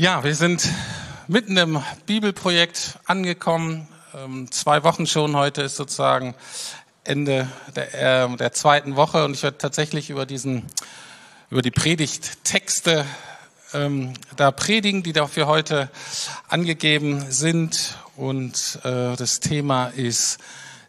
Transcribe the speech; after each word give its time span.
Ja, 0.00 0.22
wir 0.22 0.36
sind 0.36 0.68
mitten 1.26 1.56
im 1.56 1.82
Bibelprojekt 2.06 3.00
angekommen. 3.06 3.88
Ähm, 4.14 4.48
zwei 4.52 4.84
Wochen 4.84 5.08
schon. 5.08 5.34
Heute 5.34 5.62
ist 5.62 5.74
sozusagen 5.74 6.36
Ende 7.02 7.48
der, 7.74 8.26
äh, 8.26 8.36
der 8.36 8.52
zweiten 8.52 8.94
Woche 8.94 9.24
und 9.24 9.34
ich 9.34 9.42
werde 9.42 9.58
tatsächlich 9.58 10.08
über 10.08 10.24
diesen, 10.24 10.66
über 11.50 11.62
die 11.62 11.72
Predigttexte 11.72 13.06
ähm, 13.74 14.14
da 14.36 14.52
predigen, 14.52 15.02
die 15.02 15.12
dafür 15.12 15.48
heute 15.48 15.90
angegeben 16.46 17.32
sind. 17.32 17.98
Und 18.14 18.78
äh, 18.84 19.16
das 19.16 19.40
Thema 19.40 19.88
ist 19.88 20.38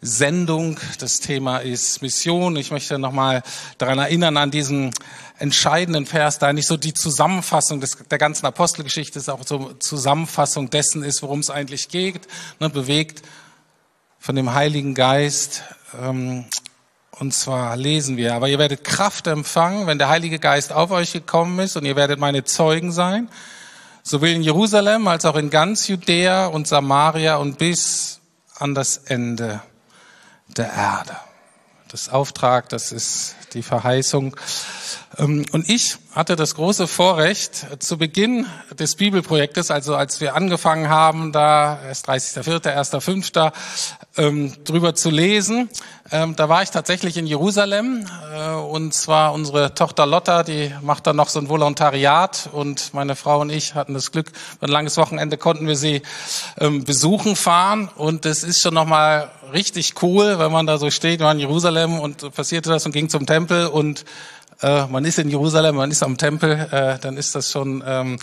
Sendung. 0.02 0.80
Das 1.00 1.20
Thema 1.20 1.58
ist 1.58 2.02
Mission. 2.02 2.56
Ich 2.56 2.72
möchte 2.72 2.98
nochmal 2.98 3.44
daran 3.78 4.00
erinnern, 4.00 4.38
an 4.38 4.52
diesen 4.52 4.92
entscheidenden 5.38 6.06
Vers, 6.06 6.40
da 6.40 6.54
nicht 6.54 6.68
so 6.68 6.78
die 6.78 6.94
Zusammenfassung 6.94 7.82
des, 7.82 7.98
der 8.10 8.18
ganzen 8.18 8.46
Apostelgeschichte 8.46 9.20
ist, 9.20 9.30
auch 9.30 9.46
so 9.46 9.74
Zusammenfassung 9.74 10.70
dessen 10.70 11.04
ist, 11.04 11.22
worum 11.22 11.40
es 11.40 11.50
eigentlich 11.50 11.90
geht, 11.90 12.28
ne, 12.60 12.70
bewegt 12.70 13.24
von 14.20 14.36
dem 14.36 14.54
Heiligen 14.54 14.96
Geist. 14.96 15.64
Ähm, 16.02 16.46
und 17.12 17.34
zwar 17.34 17.76
lesen 17.76 18.16
wir, 18.16 18.34
aber 18.34 18.48
ihr 18.48 18.60
werdet 18.60 18.86
Kraft 18.86 19.28
empfangen, 19.28 19.88
wenn 19.88 19.98
der 19.98 20.08
Heilige 20.08 20.40
Geist 20.40 20.72
auf 20.72 20.92
euch 20.92 21.12
gekommen 21.12 21.60
ist 21.60 21.76
und 21.76 21.84
ihr 21.84 21.98
werdet 21.98 22.20
meine 22.20 22.46
Zeugen 22.46 22.94
sein, 22.94 23.28
sowohl 24.04 24.30
in 24.30 24.42
Jerusalem 24.42 25.08
als 25.10 25.26
auch 25.26 25.36
in 25.36 25.50
ganz 25.50 25.90
Judäa 25.90 26.46
und 26.48 26.68
Samaria 26.68 27.36
und 27.36 27.58
bis 27.58 28.22
an 28.56 28.74
das 28.74 28.98
Ende 28.98 29.62
der 30.58 30.72
Erde. 30.72 31.16
Das 31.90 32.10
Auftrag, 32.10 32.70
das 32.70 32.92
ist 32.92 33.36
die 33.54 33.64
Verheißung. 33.64 34.36
Ähm, 35.18 35.46
und 35.52 35.68
ich 35.68 35.98
hatte 36.14 36.36
das 36.36 36.54
große 36.56 36.88
Vorrecht, 36.88 37.66
zu 37.82 37.98
Beginn 37.98 38.46
des 38.78 38.96
Bibelprojektes, 38.96 39.72
also 39.72 39.96
als 39.96 40.22
wir 40.22 40.36
angefangen 40.36 40.90
haben, 40.90 41.32
da 41.32 41.80
erst 41.84 42.08
30.04., 42.08 42.76
1.05., 42.76 43.52
ähm, 44.18 44.54
drüber 44.64 44.96
zu 44.96 45.10
lesen, 45.10 45.70
ähm, 46.12 46.36
da 46.36 46.50
war 46.50 46.64
ich 46.64 46.72
tatsächlich 46.72 47.18
in 47.18 47.28
Jerusalem 47.28 48.06
äh, 48.34 48.54
und 48.54 48.94
zwar 48.94 49.34
unsere 49.34 49.76
Tochter 49.76 50.06
Lotta, 50.06 50.44
die 50.44 50.74
macht 50.82 51.08
da 51.08 51.14
noch 51.14 51.30
so 51.30 51.40
ein 51.40 51.50
Volontariat 51.50 52.50
und 52.52 52.94
meine 52.94 53.16
Frau 53.16 53.42
und 53.42 53.52
ich 53.52 53.76
hatten 53.76 53.94
das 53.94 54.12
Glück, 54.12 54.32
ein 54.62 54.70
langes 54.70 54.98
Wochenende 54.98 55.38
konnten 55.38 55.68
wir 55.68 55.76
sie 55.76 56.02
besuchen 56.58 57.36
fahren. 57.36 57.90
Und 57.96 58.26
es 58.26 58.44
ist 58.44 58.62
schon 58.62 58.74
nochmal 58.74 59.30
richtig 59.54 60.02
cool, 60.02 60.40
wenn 60.40 60.52
man 60.52 60.66
da 60.66 60.78
so 60.78 60.90
steht, 60.90 61.20
wir 61.20 61.28
waren 61.28 61.38
in 61.38 61.48
Jerusalem 61.48 62.00
und 62.00 62.34
passierte 62.34 62.70
das 62.70 62.86
und 62.86 62.92
ging 62.92 63.10
zum 63.10 63.26
Tempel. 63.26 63.68
Und 63.68 64.06
äh, 64.62 64.88
man 64.88 65.06
ist 65.06 65.20
in 65.20 65.30
Jerusalem, 65.30 65.76
man 65.76 65.92
ist 65.92 66.04
am 66.04 66.18
Tempel, 66.18 66.52
äh, 66.72 67.00
dann 67.00 67.18
ist 67.18 67.36
das 67.36 67.52
schon 67.52 67.84
ähm, 67.86 68.20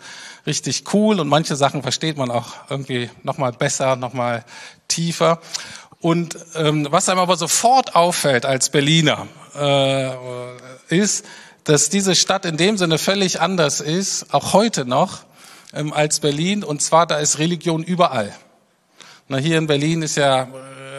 richtig 0.46 0.84
cool 0.92 1.20
und 1.20 1.28
manche 1.28 1.56
Sachen 1.56 1.82
versteht 1.82 2.16
man 2.16 2.30
auch 2.30 2.52
irgendwie 2.68 3.10
nochmal 3.22 3.52
besser, 3.52 3.96
nochmal 3.96 4.44
tiefer. 4.88 5.40
Und 6.00 6.36
ähm, 6.54 6.86
was 6.90 7.08
einem 7.08 7.20
aber 7.20 7.36
sofort 7.36 7.96
auffällt 7.96 8.44
als 8.44 8.70
Berliner, 8.70 9.26
äh, 9.58 10.10
ist, 10.88 11.24
dass 11.64 11.88
diese 11.88 12.14
Stadt 12.14 12.44
in 12.44 12.56
dem 12.56 12.76
Sinne 12.76 12.98
völlig 12.98 13.40
anders 13.40 13.80
ist, 13.80 14.32
auch 14.32 14.52
heute 14.52 14.84
noch, 14.84 15.24
ähm, 15.72 15.92
als 15.92 16.20
Berlin. 16.20 16.62
Und 16.62 16.82
zwar, 16.82 17.06
da 17.06 17.18
ist 17.18 17.38
Religion 17.38 17.82
überall. 17.82 18.32
Na, 19.28 19.38
hier 19.38 19.58
in 19.58 19.66
Berlin 19.66 20.02
ist 20.02 20.16
ja 20.16 20.46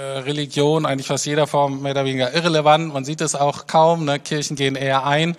Religion 0.08 0.86
eigentlich 0.86 1.08
fast 1.08 1.26
jeder 1.26 1.48
Form 1.48 1.82
mehr 1.82 1.92
oder 1.92 2.06
weniger 2.06 2.34
irrelevant. 2.34 2.94
Man 2.94 3.06
sieht 3.06 3.22
es 3.22 3.36
auch 3.36 3.68
kaum. 3.68 4.06
Ne? 4.06 4.20
Kirchen 4.20 4.56
gehen 4.56 4.76
eher 4.76 5.06
ein. 5.06 5.36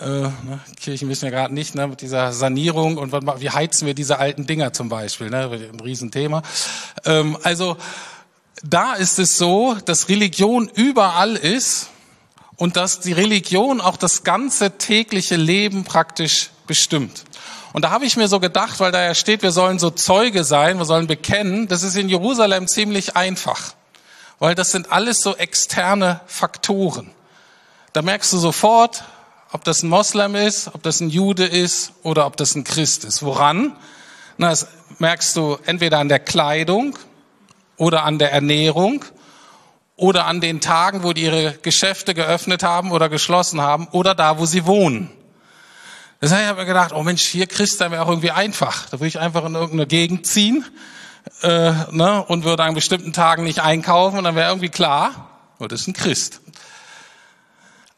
Äh, 0.00 0.04
ne? 0.04 0.60
Kirchen 0.80 1.08
wissen 1.08 1.26
ja 1.26 1.30
gerade 1.30 1.54
nicht 1.54 1.74
ne? 1.74 1.86
mit 1.86 2.00
dieser 2.00 2.32
Sanierung 2.32 2.98
und 2.98 3.12
wie 3.12 3.50
heizen 3.50 3.86
wir 3.86 3.94
diese 3.94 4.18
alten 4.18 4.46
Dinger 4.46 4.72
zum 4.72 4.88
Beispiel. 4.88 5.30
Ne? 5.30 5.70
Ein 5.72 5.80
Riesenthema. 5.80 6.42
Ähm, 7.04 7.36
also 7.42 7.76
da 8.62 8.94
ist 8.94 9.18
es 9.18 9.38
so, 9.38 9.76
dass 9.84 10.08
Religion 10.08 10.68
überall 10.74 11.36
ist 11.36 11.90
und 12.56 12.76
dass 12.76 13.00
die 13.00 13.12
Religion 13.12 13.80
auch 13.80 13.96
das 13.96 14.24
ganze 14.24 14.78
tägliche 14.78 15.36
Leben 15.36 15.84
praktisch 15.84 16.50
bestimmt. 16.66 17.24
Und 17.72 17.82
da 17.82 17.90
habe 17.90 18.06
ich 18.06 18.16
mir 18.16 18.28
so 18.28 18.40
gedacht, 18.40 18.80
weil 18.80 18.90
da 18.90 19.04
ja 19.04 19.14
steht, 19.14 19.42
wir 19.42 19.50
sollen 19.52 19.78
so 19.78 19.90
Zeuge 19.90 20.44
sein, 20.44 20.78
wir 20.78 20.86
sollen 20.86 21.06
bekennen, 21.06 21.68
das 21.68 21.82
ist 21.82 21.96
in 21.96 22.08
Jerusalem 22.08 22.68
ziemlich 22.68 23.16
einfach 23.16 23.74
weil 24.38 24.54
das 24.54 24.72
sind 24.72 24.92
alles 24.92 25.20
so 25.20 25.36
externe 25.36 26.20
Faktoren. 26.26 27.10
Da 27.92 28.02
merkst 28.02 28.32
du 28.32 28.38
sofort, 28.38 29.04
ob 29.52 29.64
das 29.64 29.82
ein 29.82 29.88
Moslem 29.88 30.34
ist, 30.34 30.68
ob 30.74 30.82
das 30.82 31.00
ein 31.00 31.08
Jude 31.08 31.44
ist 31.44 31.92
oder 32.02 32.26
ob 32.26 32.36
das 32.36 32.54
ein 32.54 32.64
Christ 32.64 33.04
ist. 33.04 33.22
Woran? 33.22 33.76
Na, 34.36 34.50
das 34.50 34.66
merkst 34.98 35.36
du 35.36 35.58
entweder 35.64 35.98
an 35.98 36.08
der 36.08 36.18
Kleidung 36.18 36.98
oder 37.76 38.04
an 38.04 38.18
der 38.18 38.32
Ernährung 38.32 39.04
oder 39.96 40.26
an 40.26 40.42
den 40.42 40.60
Tagen, 40.60 41.02
wo 41.02 41.14
die 41.14 41.22
ihre 41.22 41.52
Geschäfte 41.62 42.12
geöffnet 42.12 42.62
haben 42.62 42.92
oder 42.92 43.08
geschlossen 43.08 43.62
haben 43.62 43.88
oder 43.92 44.14
da, 44.14 44.38
wo 44.38 44.44
sie 44.44 44.66
wohnen. 44.66 45.10
Das 46.20 46.32
heißt, 46.32 46.50
ich 46.50 46.56
mir 46.56 46.66
gedacht, 46.66 46.92
oh 46.92 47.02
Mensch, 47.02 47.22
hier 47.22 47.46
Christ, 47.46 47.80
da 47.80 47.90
wäre 47.90 48.02
auch 48.02 48.08
irgendwie 48.08 48.30
einfach. 48.30 48.88
Da 48.90 48.98
würde 48.98 49.08
ich 49.08 49.18
einfach 49.18 49.44
in 49.44 49.54
irgendeine 49.54 49.86
Gegend 49.86 50.26
ziehen 50.26 50.64
äh, 51.42 51.72
ne, 51.90 52.24
und 52.26 52.44
würde 52.44 52.62
an 52.64 52.74
bestimmten 52.74 53.12
Tagen 53.12 53.44
nicht 53.44 53.60
einkaufen 53.60 54.18
und 54.18 54.24
dann 54.24 54.36
wäre 54.36 54.50
irgendwie 54.50 54.68
klar, 54.68 55.28
oh, 55.58 55.66
das 55.66 55.82
ist 55.82 55.88
ein 55.88 55.92
Christ. 55.94 56.40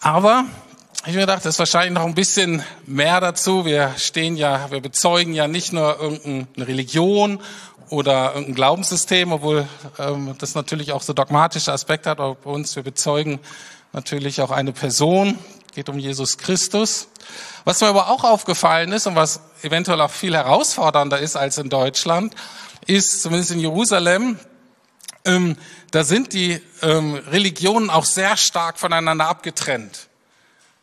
Aber 0.00 0.44
ich 1.06 1.14
mir 1.14 1.20
gedacht, 1.20 1.44
das 1.44 1.54
ist 1.54 1.58
wahrscheinlich 1.58 1.92
noch 1.92 2.04
ein 2.04 2.14
bisschen 2.14 2.62
mehr 2.86 3.20
dazu. 3.20 3.64
Wir 3.64 3.94
stehen 3.96 4.36
ja, 4.36 4.70
wir 4.70 4.80
bezeugen 4.80 5.32
ja 5.32 5.48
nicht 5.48 5.72
nur 5.72 5.98
irgendeine 6.00 6.68
Religion 6.68 7.40
oder 7.90 8.34
irgendein 8.34 8.54
Glaubenssystem, 8.54 9.32
obwohl 9.32 9.66
ähm, 9.98 10.34
das 10.38 10.54
natürlich 10.54 10.92
auch 10.92 11.02
so 11.02 11.12
dogmatische 11.12 11.72
Aspekte 11.72 12.10
hat, 12.10 12.20
aber 12.20 12.34
bei 12.34 12.50
uns, 12.50 12.76
wir 12.76 12.82
bezeugen 12.82 13.38
natürlich 13.92 14.42
auch 14.42 14.50
eine 14.50 14.72
Person, 14.72 15.38
geht 15.74 15.88
um 15.88 15.98
Jesus 15.98 16.38
Christus. 16.38 17.08
Was 17.64 17.80
mir 17.80 17.88
aber 17.88 18.10
auch 18.10 18.24
aufgefallen 18.24 18.92
ist 18.92 19.06
und 19.06 19.16
was 19.16 19.40
eventuell 19.62 20.00
auch 20.00 20.10
viel 20.10 20.34
herausfordernder 20.34 21.18
ist 21.18 21.36
als 21.36 21.58
in 21.58 21.68
Deutschland, 21.68 22.34
ist, 22.88 23.22
zumindest 23.22 23.52
in 23.52 23.60
Jerusalem, 23.60 24.38
ähm, 25.24 25.56
da 25.90 26.04
sind 26.04 26.32
die 26.32 26.60
ähm, 26.82 27.14
Religionen 27.14 27.90
auch 27.90 28.04
sehr 28.04 28.36
stark 28.36 28.78
voneinander 28.78 29.28
abgetrennt. 29.28 30.08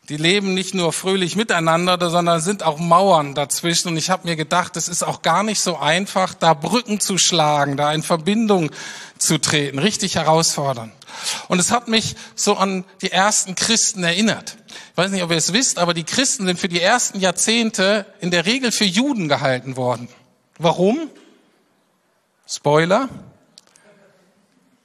Die 0.08 0.16
leben 0.16 0.54
nicht 0.54 0.72
nur 0.72 0.92
fröhlich 0.92 1.34
miteinander, 1.34 1.98
sondern 2.10 2.40
sind 2.40 2.62
auch 2.62 2.78
Mauern 2.78 3.34
dazwischen. 3.34 3.88
Und 3.88 3.96
ich 3.96 4.08
habe 4.08 4.28
mir 4.28 4.36
gedacht, 4.36 4.76
es 4.76 4.88
ist 4.88 5.02
auch 5.02 5.22
gar 5.22 5.42
nicht 5.42 5.60
so 5.60 5.78
einfach, 5.78 6.32
da 6.34 6.54
Brücken 6.54 7.00
zu 7.00 7.18
schlagen, 7.18 7.76
da 7.76 7.92
in 7.92 8.04
Verbindung 8.04 8.70
zu 9.18 9.38
treten. 9.38 9.80
Richtig 9.80 10.14
herausfordernd. 10.14 10.92
Und 11.48 11.58
es 11.58 11.72
hat 11.72 11.88
mich 11.88 12.14
so 12.36 12.56
an 12.56 12.84
die 13.02 13.10
ersten 13.10 13.56
Christen 13.56 14.04
erinnert. 14.04 14.56
Ich 14.92 14.96
weiß 14.96 15.10
nicht, 15.10 15.24
ob 15.24 15.30
ihr 15.32 15.38
es 15.38 15.52
wisst, 15.52 15.78
aber 15.78 15.92
die 15.92 16.04
Christen 16.04 16.46
sind 16.46 16.60
für 16.60 16.68
die 16.68 16.80
ersten 16.80 17.18
Jahrzehnte 17.18 18.06
in 18.20 18.30
der 18.30 18.46
Regel 18.46 18.70
für 18.70 18.84
Juden 18.84 19.28
gehalten 19.28 19.76
worden. 19.76 20.08
Warum? 20.58 21.10
Spoiler. 22.48 23.08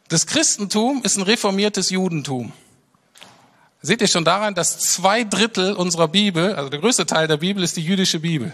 Das 0.07 0.25
Christentum 0.25 1.03
ist 1.03 1.17
ein 1.17 1.21
reformiertes 1.21 1.91
Judentum. 1.91 2.51
Seht 3.83 4.01
ihr 4.01 4.07
schon 4.07 4.25
daran, 4.25 4.55
dass 4.55 4.79
zwei 4.79 5.23
Drittel 5.23 5.73
unserer 5.73 6.07
Bibel, 6.07 6.55
also 6.55 6.69
der 6.69 6.79
größte 6.79 7.05
Teil 7.05 7.27
der 7.27 7.37
Bibel, 7.37 7.63
ist 7.63 7.77
die 7.77 7.83
jüdische 7.83 8.19
Bibel. 8.19 8.53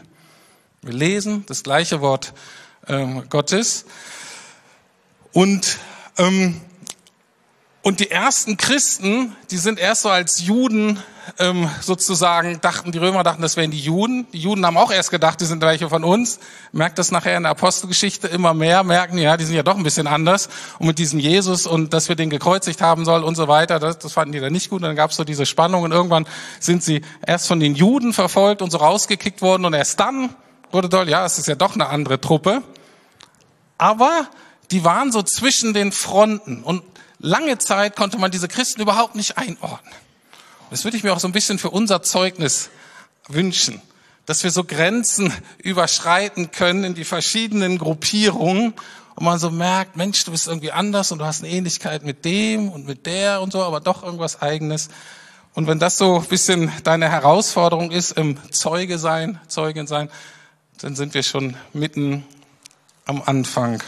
Wir 0.81 0.93
lesen 0.93 1.45
das 1.47 1.63
gleiche 1.63 2.01
Wort 2.01 2.33
ähm, 2.87 3.23
Gottes. 3.29 3.85
Und 5.31 5.77
ähm, 6.17 6.59
und 7.87 8.01
die 8.01 8.11
ersten 8.11 8.57
Christen, 8.57 9.33
die 9.49 9.55
sind 9.55 9.79
erst 9.79 10.01
so 10.01 10.09
als 10.09 10.41
Juden 10.41 11.01
ähm, 11.39 11.69
sozusagen, 11.79 12.59
dachten, 12.59 12.91
die 12.91 12.97
Römer 12.97 13.23
dachten, 13.23 13.41
das 13.41 13.55
wären 13.55 13.71
die 13.71 13.79
Juden. 13.79 14.27
Die 14.33 14.39
Juden 14.39 14.65
haben 14.65 14.75
auch 14.75 14.91
erst 14.91 15.09
gedacht, 15.09 15.39
die 15.39 15.45
sind 15.45 15.61
welche 15.61 15.87
von 15.87 16.03
uns. 16.03 16.39
Merkt 16.73 16.99
das 16.99 17.11
nachher 17.11 17.37
in 17.37 17.43
der 17.43 17.53
Apostelgeschichte 17.53 18.27
immer 18.27 18.53
mehr, 18.53 18.83
merken, 18.83 19.17
ja, 19.17 19.37
die 19.37 19.45
sind 19.45 19.55
ja 19.55 19.63
doch 19.63 19.77
ein 19.77 19.83
bisschen 19.83 20.05
anders. 20.05 20.49
Und 20.79 20.87
mit 20.87 20.99
diesem 20.99 21.17
Jesus 21.17 21.65
und 21.65 21.93
dass 21.93 22.09
wir 22.09 22.17
den 22.17 22.29
gekreuzigt 22.29 22.81
haben 22.81 23.05
sollen 23.05 23.23
und 23.23 23.35
so 23.35 23.47
weiter, 23.47 23.79
das, 23.79 23.99
das 23.99 24.11
fanden 24.11 24.33
die 24.33 24.41
dann 24.41 24.51
nicht 24.51 24.69
gut. 24.69 24.81
Und 24.81 24.87
dann 24.89 24.97
gab 24.97 25.11
es 25.11 25.15
so 25.15 25.23
diese 25.23 25.45
Spannung 25.45 25.83
und 25.83 25.93
irgendwann 25.93 26.27
sind 26.59 26.83
sie 26.83 27.03
erst 27.25 27.47
von 27.47 27.61
den 27.61 27.73
Juden 27.73 28.11
verfolgt 28.11 28.61
und 28.61 28.69
so 28.69 28.79
rausgekickt 28.79 29.41
worden 29.41 29.63
und 29.63 29.73
erst 29.73 29.97
dann 30.01 30.35
wurde 30.73 30.89
toll, 30.89 31.07
ja, 31.07 31.25
es 31.25 31.39
ist 31.39 31.47
ja 31.47 31.55
doch 31.55 31.75
eine 31.75 31.87
andere 31.87 32.19
Truppe. 32.19 32.63
Aber 33.77 34.27
die 34.71 34.83
waren 34.83 35.13
so 35.13 35.23
zwischen 35.23 35.73
den 35.73 35.93
Fronten 35.93 36.63
und 36.63 36.83
lange 37.19 37.57
Zeit 37.57 37.95
konnte 37.95 38.17
man 38.17 38.31
diese 38.31 38.47
Christen 38.47 38.81
überhaupt 38.81 39.15
nicht 39.15 39.37
einordnen. 39.37 39.93
Das 40.69 40.83
würde 40.83 40.97
ich 40.97 41.03
mir 41.03 41.13
auch 41.13 41.19
so 41.19 41.27
ein 41.27 41.33
bisschen 41.33 41.59
für 41.59 41.69
unser 41.69 42.01
Zeugnis 42.03 42.69
wünschen, 43.27 43.81
dass 44.25 44.43
wir 44.43 44.51
so 44.51 44.63
Grenzen 44.63 45.31
überschreiten 45.59 46.51
können 46.51 46.83
in 46.83 46.93
die 46.93 47.05
verschiedenen 47.05 47.77
Gruppierungen 47.77 48.73
und 49.15 49.23
man 49.23 49.39
so 49.39 49.49
merkt, 49.49 49.95
Mensch, 49.95 50.23
du 50.25 50.31
bist 50.31 50.47
irgendwie 50.47 50.71
anders 50.71 51.11
und 51.11 51.19
du 51.19 51.25
hast 51.25 51.43
eine 51.43 51.51
Ähnlichkeit 51.51 52.03
mit 52.03 52.23
dem 52.25 52.69
und 52.69 52.85
mit 52.85 53.05
der 53.05 53.41
und 53.41 53.51
so, 53.51 53.63
aber 53.63 53.79
doch 53.79 54.03
irgendwas 54.03 54.41
eigenes. 54.41 54.89
Und 55.53 55.65
wenn 55.65 55.79
das 55.79 55.97
so 55.97 56.17
ein 56.17 56.25
bisschen 56.25 56.71
deine 56.83 57.09
Herausforderung 57.09 57.89
ist 57.89 58.11
im 58.11 58.37
Zeuge 58.51 58.99
sein, 58.99 59.39
Zeugin 59.47 59.87
sein, 59.87 60.09
dann 60.81 60.95
sind 60.95 61.15
wir 61.15 61.23
schon 61.23 61.57
mitten 61.73 62.25
am 63.05 63.23
Anfang 63.25 63.81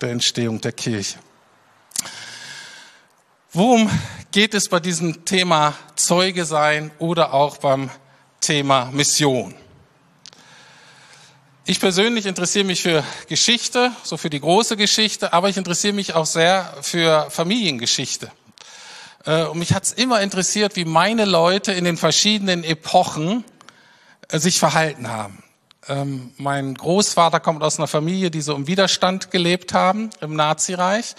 der 0.00 0.10
Entstehung 0.10 0.60
der 0.60 0.72
Kirche. 0.72 1.18
Worum 3.56 3.88
geht 4.32 4.52
es 4.52 4.68
bei 4.68 4.80
diesem 4.80 5.24
Thema 5.24 5.72
Zeuge 5.94 6.44
sein 6.44 6.90
oder 6.98 7.32
auch 7.32 7.56
beim 7.56 7.88
Thema 8.38 8.90
Mission? 8.92 9.54
Ich 11.64 11.80
persönlich 11.80 12.26
interessiere 12.26 12.66
mich 12.66 12.82
für 12.82 13.02
Geschichte, 13.30 13.92
so 14.02 14.18
für 14.18 14.28
die 14.28 14.40
große 14.40 14.76
Geschichte, 14.76 15.32
aber 15.32 15.48
ich 15.48 15.56
interessiere 15.56 15.94
mich 15.94 16.12
auch 16.12 16.26
sehr 16.26 16.70
für 16.82 17.30
Familiengeschichte. 17.30 18.30
Äh, 19.24 19.44
und 19.44 19.58
mich 19.58 19.72
hat 19.72 19.84
es 19.84 19.92
immer 19.94 20.20
interessiert, 20.20 20.76
wie 20.76 20.84
meine 20.84 21.24
Leute 21.24 21.72
in 21.72 21.84
den 21.84 21.96
verschiedenen 21.96 22.62
Epochen 22.62 23.42
äh, 24.28 24.38
sich 24.38 24.58
verhalten 24.58 25.08
haben. 25.08 25.42
Ähm, 25.88 26.34
mein 26.36 26.74
Großvater 26.74 27.40
kommt 27.40 27.62
aus 27.62 27.78
einer 27.78 27.88
Familie, 27.88 28.30
die 28.30 28.42
so 28.42 28.54
im 28.54 28.66
Widerstand 28.66 29.30
gelebt 29.30 29.72
haben, 29.72 30.10
im 30.20 30.36
Nazireich. 30.36 31.14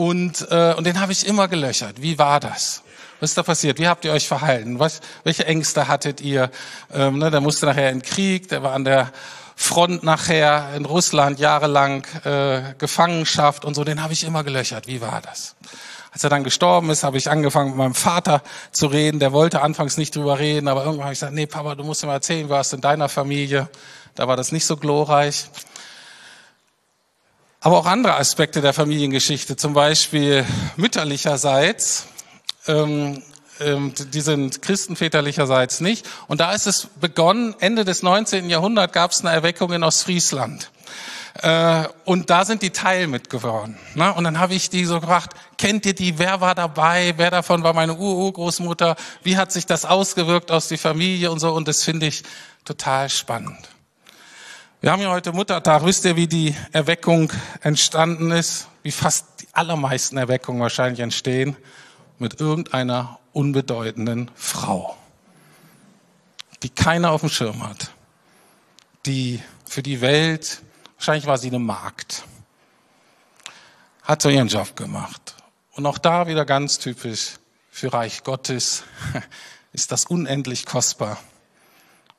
Und, 0.00 0.50
äh, 0.50 0.72
und 0.78 0.86
den 0.86 0.98
habe 0.98 1.12
ich 1.12 1.26
immer 1.26 1.46
gelöchert. 1.46 2.00
Wie 2.00 2.18
war 2.18 2.40
das? 2.40 2.80
Was 3.20 3.32
ist 3.32 3.36
da 3.36 3.42
passiert? 3.42 3.78
Wie 3.78 3.86
habt 3.86 4.06
ihr 4.06 4.12
euch 4.12 4.26
verhalten? 4.26 4.78
Was, 4.78 5.02
welche 5.24 5.44
Ängste 5.44 5.88
hattet 5.88 6.22
ihr? 6.22 6.50
Ähm, 6.90 7.18
ne, 7.18 7.30
der 7.30 7.42
musste 7.42 7.66
nachher 7.66 7.90
in 7.90 7.98
den 7.98 8.02
Krieg, 8.02 8.48
der 8.48 8.62
war 8.62 8.72
an 8.72 8.86
der 8.86 9.12
Front 9.56 10.02
nachher 10.02 10.70
in 10.74 10.86
Russland 10.86 11.38
jahrelang 11.38 12.06
äh, 12.24 12.72
Gefangenschaft 12.78 13.66
und 13.66 13.74
so, 13.74 13.84
den 13.84 14.02
habe 14.02 14.14
ich 14.14 14.24
immer 14.24 14.42
gelöchert. 14.42 14.86
Wie 14.86 15.02
war 15.02 15.20
das? 15.20 15.54
Als 16.12 16.24
er 16.24 16.30
dann 16.30 16.44
gestorben 16.44 16.88
ist, 16.88 17.04
habe 17.04 17.18
ich 17.18 17.28
angefangen 17.28 17.68
mit 17.68 17.76
meinem 17.76 17.94
Vater 17.94 18.42
zu 18.72 18.86
reden. 18.86 19.20
Der 19.20 19.34
wollte 19.34 19.60
anfangs 19.60 19.98
nicht 19.98 20.16
drüber 20.16 20.38
reden, 20.38 20.66
aber 20.66 20.80
irgendwann 20.80 21.04
habe 21.04 21.12
ich 21.12 21.20
gesagt, 21.20 21.34
nee, 21.34 21.44
Papa, 21.44 21.74
du 21.74 21.84
musst 21.84 22.06
mir 22.06 22.12
erzählen, 22.12 22.46
wie 22.46 22.50
war 22.50 22.62
es 22.62 22.72
in 22.72 22.80
deiner 22.80 23.10
Familie? 23.10 23.68
Da 24.14 24.26
war 24.26 24.38
das 24.38 24.50
nicht 24.50 24.64
so 24.64 24.78
glorreich. 24.78 25.50
Aber 27.60 27.78
auch 27.78 27.86
andere 27.86 28.16
Aspekte 28.16 28.62
der 28.62 28.72
Familiengeschichte, 28.72 29.54
zum 29.56 29.74
Beispiel 29.74 30.46
mütterlicherseits. 30.76 32.06
Ähm, 32.66 33.22
ähm, 33.60 33.92
die 34.14 34.20
sind 34.22 34.62
christenväterlicherseits 34.62 35.80
nicht. 35.82 36.08
Und 36.26 36.40
da 36.40 36.52
ist 36.52 36.66
es 36.66 36.88
begonnen, 36.98 37.54
Ende 37.60 37.84
des 37.84 38.02
19. 38.02 38.48
Jahrhunderts 38.48 38.94
gab 38.94 39.10
es 39.10 39.20
eine 39.20 39.30
Erweckung 39.30 39.72
in 39.72 39.82
Ostfriesland. 39.82 40.70
Äh, 41.34 41.84
und 42.06 42.30
da 42.30 42.46
sind 42.46 42.62
die 42.62 42.70
Teil 42.70 43.06
mit 43.06 43.28
geworden. 43.28 43.78
Ne? 43.94 44.12
Und 44.14 44.24
dann 44.24 44.38
habe 44.40 44.54
ich 44.54 44.70
die 44.70 44.86
so 44.86 44.98
gefragt, 44.98 45.36
kennt 45.58 45.84
ihr 45.84 45.94
die, 45.94 46.18
wer 46.18 46.40
war 46.40 46.54
dabei, 46.54 47.14
wer 47.18 47.30
davon 47.30 47.62
war 47.62 47.74
meine 47.74 47.94
Urgroßmutter, 47.94 48.96
wie 49.22 49.36
hat 49.36 49.52
sich 49.52 49.66
das 49.66 49.84
ausgewirkt 49.84 50.50
aus 50.50 50.68
die 50.68 50.78
Familie 50.78 51.30
und 51.30 51.38
so. 51.38 51.52
Und 51.52 51.68
das 51.68 51.84
finde 51.84 52.06
ich 52.06 52.22
total 52.64 53.10
spannend. 53.10 53.68
Wir 54.82 54.92
haben 54.92 55.02
ja 55.02 55.10
heute 55.10 55.32
Muttertag. 55.32 55.84
Wisst 55.84 56.06
ihr, 56.06 56.16
wie 56.16 56.26
die 56.26 56.56
Erweckung 56.72 57.30
entstanden 57.60 58.30
ist? 58.30 58.66
Wie 58.82 58.92
fast 58.92 59.26
die 59.42 59.48
allermeisten 59.52 60.16
Erweckungen 60.16 60.62
wahrscheinlich 60.62 61.00
entstehen? 61.00 61.54
Mit 62.18 62.40
irgendeiner 62.40 63.18
unbedeutenden 63.34 64.30
Frau, 64.34 64.96
die 66.62 66.70
keiner 66.70 67.10
auf 67.10 67.20
dem 67.20 67.28
Schirm 67.28 67.62
hat, 67.62 67.90
die 69.04 69.42
für 69.66 69.82
die 69.82 70.00
Welt, 70.00 70.62
wahrscheinlich 70.96 71.26
war 71.26 71.36
sie 71.36 71.48
eine 71.48 71.58
Magd, 71.58 72.24
hat 74.02 74.22
so 74.22 74.30
ihren 74.30 74.48
Job 74.48 74.76
gemacht. 74.76 75.34
Und 75.72 75.84
auch 75.84 75.98
da 75.98 76.26
wieder 76.26 76.46
ganz 76.46 76.78
typisch 76.78 77.34
für 77.70 77.92
Reich 77.92 78.24
Gottes 78.24 78.84
ist 79.74 79.92
das 79.92 80.06
unendlich 80.06 80.64
kostbar, 80.64 81.18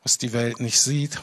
was 0.04 0.20
die 0.20 0.32
Welt 0.32 0.60
nicht 0.60 0.80
sieht. 0.80 1.20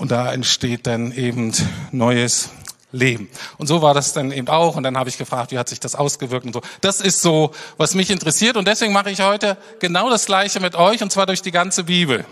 Und 0.00 0.12
da 0.12 0.32
entsteht 0.32 0.86
dann 0.86 1.12
eben 1.12 1.52
Neues 1.92 2.48
leben. 2.90 3.28
Und 3.58 3.66
so 3.66 3.82
war 3.82 3.92
das 3.92 4.14
dann 4.14 4.32
eben 4.32 4.48
auch. 4.48 4.76
Und 4.76 4.82
dann 4.82 4.96
habe 4.96 5.10
ich 5.10 5.18
gefragt, 5.18 5.52
wie 5.52 5.58
hat 5.58 5.68
sich 5.68 5.78
das 5.78 5.94
ausgewirkt 5.94 6.46
und 6.46 6.54
so. 6.54 6.62
Das 6.80 7.02
ist 7.02 7.20
so, 7.20 7.52
was 7.76 7.94
mich 7.94 8.08
interessiert. 8.10 8.56
Und 8.56 8.66
deswegen 8.66 8.94
mache 8.94 9.10
ich 9.10 9.20
heute 9.20 9.58
genau 9.78 10.08
das 10.08 10.24
Gleiche 10.24 10.58
mit 10.58 10.74
euch, 10.74 11.02
und 11.02 11.12
zwar 11.12 11.26
durch 11.26 11.42
die 11.42 11.50
ganze 11.50 11.84
Bibel. 11.84 12.24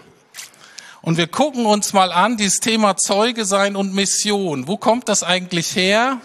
Und 1.03 1.19
wir 1.19 1.27
gucken 1.27 1.67
uns 1.67 1.93
mal 1.93 2.11
an, 2.11 2.39
dieses 2.39 2.61
Thema 2.61 2.97
Zeuge 2.97 3.45
sein 3.45 3.77
und 3.77 3.95
Mission. 3.95 4.67
Wo 4.67 4.79
kommt 4.79 5.11
das 5.11 5.23
eigentlich 5.23 5.77
her? 5.77 6.23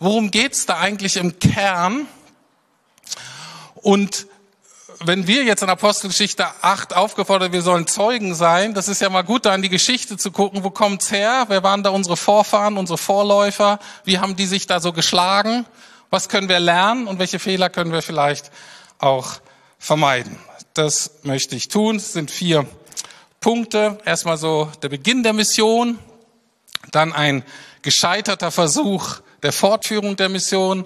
Worum 0.00 0.30
geht's 0.30 0.66
da 0.66 0.78
eigentlich 0.78 1.16
im 1.16 1.38
Kern? 1.38 2.06
Und 3.76 4.26
wenn 5.04 5.26
wir 5.26 5.44
jetzt 5.44 5.62
in 5.62 5.68
Apostelgeschichte 5.68 6.46
8 6.60 6.94
aufgefordert, 6.94 7.52
wir 7.52 7.62
sollen 7.62 7.86
Zeugen 7.86 8.34
sein, 8.34 8.74
das 8.74 8.88
ist 8.88 9.00
ja 9.00 9.10
mal 9.10 9.22
gut, 9.22 9.46
da 9.46 9.54
in 9.54 9.62
die 9.62 9.68
Geschichte 9.68 10.16
zu 10.16 10.30
gucken, 10.30 10.64
wo 10.64 10.70
kommt's 10.70 11.10
her? 11.10 11.44
Wer 11.48 11.62
waren 11.62 11.82
da 11.82 11.90
unsere 11.90 12.16
Vorfahren, 12.16 12.76
unsere 12.76 12.98
Vorläufer? 12.98 13.78
Wie 14.04 14.18
haben 14.18 14.36
die 14.36 14.46
sich 14.46 14.66
da 14.66 14.80
so 14.80 14.92
geschlagen? 14.92 15.66
Was 16.10 16.28
können 16.28 16.48
wir 16.48 16.60
lernen 16.60 17.06
und 17.06 17.18
welche 17.18 17.38
Fehler 17.38 17.70
können 17.70 17.92
wir 17.92 18.02
vielleicht 18.02 18.50
auch 18.98 19.40
vermeiden? 19.78 20.38
Das 20.74 21.10
möchte 21.22 21.56
ich 21.56 21.68
tun. 21.68 21.96
Es 21.96 22.12
sind 22.12 22.30
vier 22.30 22.66
Punkte. 23.40 23.98
Erstmal 24.04 24.36
so 24.36 24.70
der 24.82 24.88
Beginn 24.88 25.22
der 25.22 25.32
Mission, 25.32 25.98
dann 26.90 27.12
ein 27.12 27.44
gescheiterter 27.82 28.50
Versuch 28.50 29.20
der 29.42 29.52
Fortführung 29.52 30.16
der 30.16 30.28
Mission, 30.28 30.84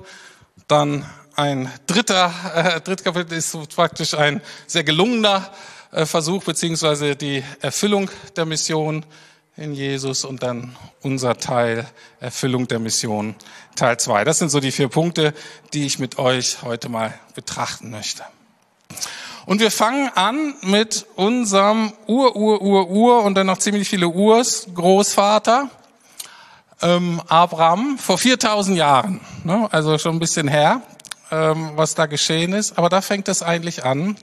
dann 0.66 1.04
ein 1.36 1.70
dritter, 1.86 2.32
äh, 2.54 2.80
Drittkapitel 2.80 3.36
ist 3.36 3.56
praktisch 3.74 4.14
ein 4.14 4.40
sehr 4.66 4.84
gelungener 4.84 5.50
äh, 5.92 6.06
Versuch 6.06 6.42
beziehungsweise 6.42 7.14
die 7.14 7.44
Erfüllung 7.60 8.10
der 8.36 8.46
Mission 8.46 9.04
in 9.56 9.74
Jesus 9.74 10.24
und 10.24 10.42
dann 10.42 10.76
unser 11.02 11.36
Teil 11.36 11.86
Erfüllung 12.20 12.68
der 12.68 12.78
Mission 12.78 13.34
Teil 13.74 13.98
zwei. 13.98 14.24
Das 14.24 14.38
sind 14.38 14.48
so 14.48 14.60
die 14.60 14.72
vier 14.72 14.88
Punkte, 14.88 15.34
die 15.72 15.86
ich 15.86 15.98
mit 15.98 16.18
euch 16.18 16.62
heute 16.62 16.88
mal 16.88 17.14
betrachten 17.34 17.90
möchte. 17.90 18.24
Und 19.44 19.60
wir 19.60 19.70
fangen 19.70 20.10
an 20.14 20.54
mit 20.62 21.06
unserem 21.16 21.92
Ur, 22.06 22.34
Ur, 22.34 22.62
Ur, 22.62 22.88
Ur 22.88 23.22
und 23.22 23.34
dann 23.34 23.46
noch 23.46 23.58
ziemlich 23.58 23.88
viele 23.88 24.08
Urs 24.08 24.66
Großvater, 24.74 25.70
ähm, 26.82 27.22
Abraham, 27.28 27.98
vor 27.98 28.18
4000 28.18 28.76
Jahren, 28.76 29.20
ne? 29.44 29.68
also 29.70 29.98
schon 29.98 30.16
ein 30.16 30.18
bisschen 30.18 30.48
her 30.48 30.82
ähm, 31.30 31.72
was 31.74 31.94
da 31.94 32.06
geschehen 32.06 32.52
ist, 32.52 32.78
aber 32.78 32.88
da 32.88 33.00
fängt 33.00 33.28
es 33.28 33.42
eigentlich 33.42 33.84
an. 33.84 34.16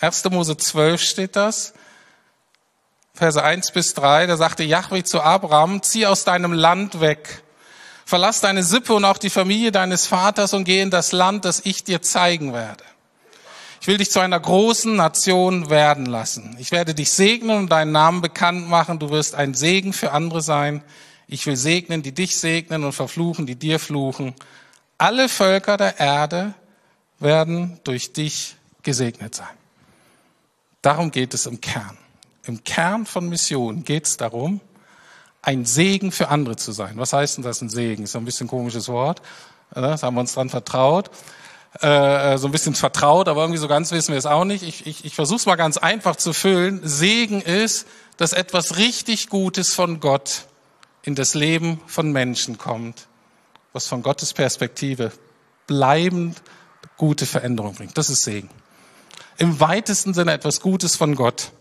1. 0.00 0.24
Mose 0.30 0.56
12 0.56 1.00
steht 1.00 1.36
das. 1.36 1.74
Verse 3.14 3.42
1 3.42 3.72
bis 3.72 3.94
3, 3.94 4.26
da 4.26 4.36
sagte 4.36 4.62
Yahweh 4.62 5.02
zu 5.02 5.20
Abraham, 5.20 5.82
zieh 5.82 6.06
aus 6.06 6.24
deinem 6.24 6.52
Land 6.52 7.00
weg. 7.00 7.42
Verlass 8.04 8.40
deine 8.40 8.62
Sippe 8.62 8.94
und 8.94 9.04
auch 9.04 9.18
die 9.18 9.28
Familie 9.28 9.72
deines 9.72 10.06
Vaters 10.06 10.54
und 10.54 10.64
geh 10.64 10.80
in 10.80 10.90
das 10.90 11.12
Land, 11.12 11.44
das 11.44 11.60
ich 11.64 11.84
dir 11.84 12.00
zeigen 12.00 12.54
werde. 12.54 12.84
Ich 13.80 13.86
will 13.86 13.98
dich 13.98 14.10
zu 14.10 14.20
einer 14.20 14.38
großen 14.38 14.94
Nation 14.96 15.68
werden 15.68 16.06
lassen. 16.06 16.56
Ich 16.58 16.72
werde 16.72 16.94
dich 16.94 17.10
segnen 17.10 17.58
und 17.58 17.68
deinen 17.70 17.92
Namen 17.92 18.20
bekannt 18.20 18.68
machen. 18.68 18.98
Du 18.98 19.10
wirst 19.10 19.34
ein 19.34 19.54
Segen 19.54 19.92
für 19.92 20.12
andere 20.12 20.40
sein. 20.40 20.82
Ich 21.26 21.46
will 21.46 21.56
segnen, 21.56 22.02
die 22.02 22.12
dich 22.12 22.38
segnen 22.38 22.84
und 22.84 22.92
verfluchen, 22.92 23.46
die 23.46 23.56
dir 23.56 23.78
fluchen. 23.78 24.34
Alle 24.98 25.28
Völker 25.28 25.76
der 25.76 26.00
Erde 26.00 26.54
werden 27.20 27.80
durch 27.84 28.12
dich 28.12 28.56
gesegnet 28.82 29.32
sein. 29.34 29.46
Darum 30.82 31.12
geht 31.12 31.34
es 31.34 31.46
im 31.46 31.60
Kern. 31.60 31.96
Im 32.44 32.64
Kern 32.64 33.06
von 33.06 33.28
Mission 33.28 33.84
geht 33.84 34.06
es 34.06 34.16
darum, 34.16 34.60
ein 35.40 35.64
Segen 35.64 36.10
für 36.10 36.28
andere 36.28 36.56
zu 36.56 36.72
sein. 36.72 36.94
Was 36.96 37.12
heißt 37.12 37.36
denn 37.36 37.44
das, 37.44 37.60
ein 37.62 37.68
Segen? 37.68 38.04
Ist 38.04 38.16
ein 38.16 38.24
bisschen 38.24 38.46
ein 38.46 38.50
komisches 38.50 38.88
Wort. 38.88 39.22
Das 39.70 40.02
haben 40.02 40.14
wir 40.14 40.20
uns 40.20 40.34
dran 40.34 40.50
vertraut. 40.50 41.10
Äh, 41.80 42.38
so 42.38 42.48
ein 42.48 42.52
bisschen 42.52 42.74
vertraut, 42.74 43.28
aber 43.28 43.42
irgendwie 43.42 43.58
so 43.58 43.68
ganz 43.68 43.92
wissen 43.92 44.12
wir 44.12 44.18
es 44.18 44.26
auch 44.26 44.44
nicht. 44.44 44.64
Ich, 44.64 44.86
ich, 44.86 45.04
ich 45.04 45.14
versuche 45.14 45.36
es 45.36 45.46
mal 45.46 45.56
ganz 45.56 45.76
einfach 45.76 46.16
zu 46.16 46.32
füllen. 46.32 46.80
Segen 46.82 47.40
ist, 47.40 47.86
dass 48.16 48.32
etwas 48.32 48.78
richtig 48.78 49.28
Gutes 49.28 49.74
von 49.74 50.00
Gott 50.00 50.46
in 51.02 51.14
das 51.14 51.34
Leben 51.34 51.80
von 51.86 52.10
Menschen 52.10 52.58
kommt 52.58 53.07
was 53.72 53.86
von 53.86 54.02
Gottes 54.02 54.32
Perspektive 54.32 55.12
bleibend 55.66 56.42
gute 56.96 57.26
Veränderung 57.26 57.74
bringt. 57.74 57.96
Das 57.96 58.10
ist 58.10 58.22
Segen. 58.22 58.50
Im 59.36 59.60
weitesten 59.60 60.14
Sinne 60.14 60.32
etwas 60.32 60.60
Gutes 60.60 60.96
von 60.96 61.14
Gott, 61.14 61.52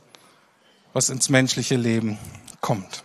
was 0.93 1.09
ins 1.09 1.29
menschliche 1.29 1.75
Leben 1.75 2.17
kommt. 2.59 3.03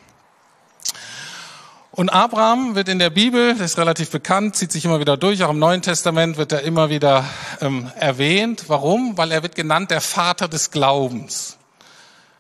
Und 1.95 2.09
Abraham 2.09 2.75
wird 2.75 2.89
in 2.89 2.99
der 2.99 3.11
Bibel, 3.11 3.53
das 3.53 3.73
ist 3.73 3.79
relativ 3.79 4.11
bekannt, 4.11 4.57
zieht 4.57 4.73
sich 4.73 4.87
immer 4.87 4.99
wieder 4.99 5.19
durch, 5.19 5.45
auch 5.45 5.51
im 5.51 5.59
Neuen 5.59 5.83
Testament 5.83 6.39
wird 6.39 6.53
er 6.53 6.63
immer 6.63 6.89
wieder 6.89 7.27
ähm, 7.61 7.93
erwähnt. 7.97 8.65
Warum? 8.69 9.19
Weil 9.19 9.31
er 9.31 9.43
wird 9.43 9.55
genannt 9.55 9.91
der 9.91 10.01
Vater 10.01 10.49
des 10.49 10.71
Glaubens. 10.71 11.59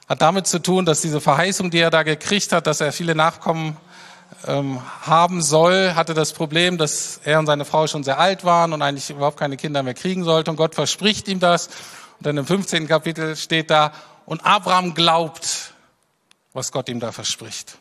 Hat 0.09 0.23
damit 0.23 0.47
zu 0.47 0.59
tun, 0.59 0.87
dass 0.87 1.03
diese 1.03 1.21
Verheißung, 1.21 1.71
die 1.71 1.81
er 1.81 1.91
da 1.91 2.03
gekriegt 2.03 2.51
hat, 2.53 2.67
dass 2.67 2.81
er 2.81 2.93
viele 2.93 3.15
Nachkommen 3.15 3.77
ähm, 4.47 4.81
haben 5.03 5.43
soll, 5.43 5.95
hatte 5.95 6.15
das 6.15 6.33
Problem, 6.33 6.79
dass 6.79 7.21
er 7.25 7.39
und 7.39 7.47
seine 7.47 7.65
Frau 7.65 7.87
schon 7.87 8.05
sehr 8.05 8.19
alt 8.19 8.45
waren 8.45 8.73
und 8.73 8.83
eigentlich 8.83 9.11
überhaupt 9.11 9.39
keine 9.39 9.57
Kinder 9.57 9.83
mehr 9.83 9.95
kriegen 9.95 10.25
sollten. 10.25 10.51
Und 10.51 10.57
Gott 10.57 10.75
verspricht 10.75 11.29
ihm 11.29 11.41
das. 11.41 11.69
Und 12.19 12.27
dann 12.27 12.37
im 12.37 12.47
15. 12.47 12.89
Kapitel 12.89 13.37
steht 13.37 13.71
da, 13.71 13.93
und 14.25 14.45
Abraham 14.45 14.95
glaubt 14.95 15.73
was 16.53 16.73
Gott 16.73 16.89
ihm 16.89 17.01
da 17.01 17.13
verspricht. 17.13 17.79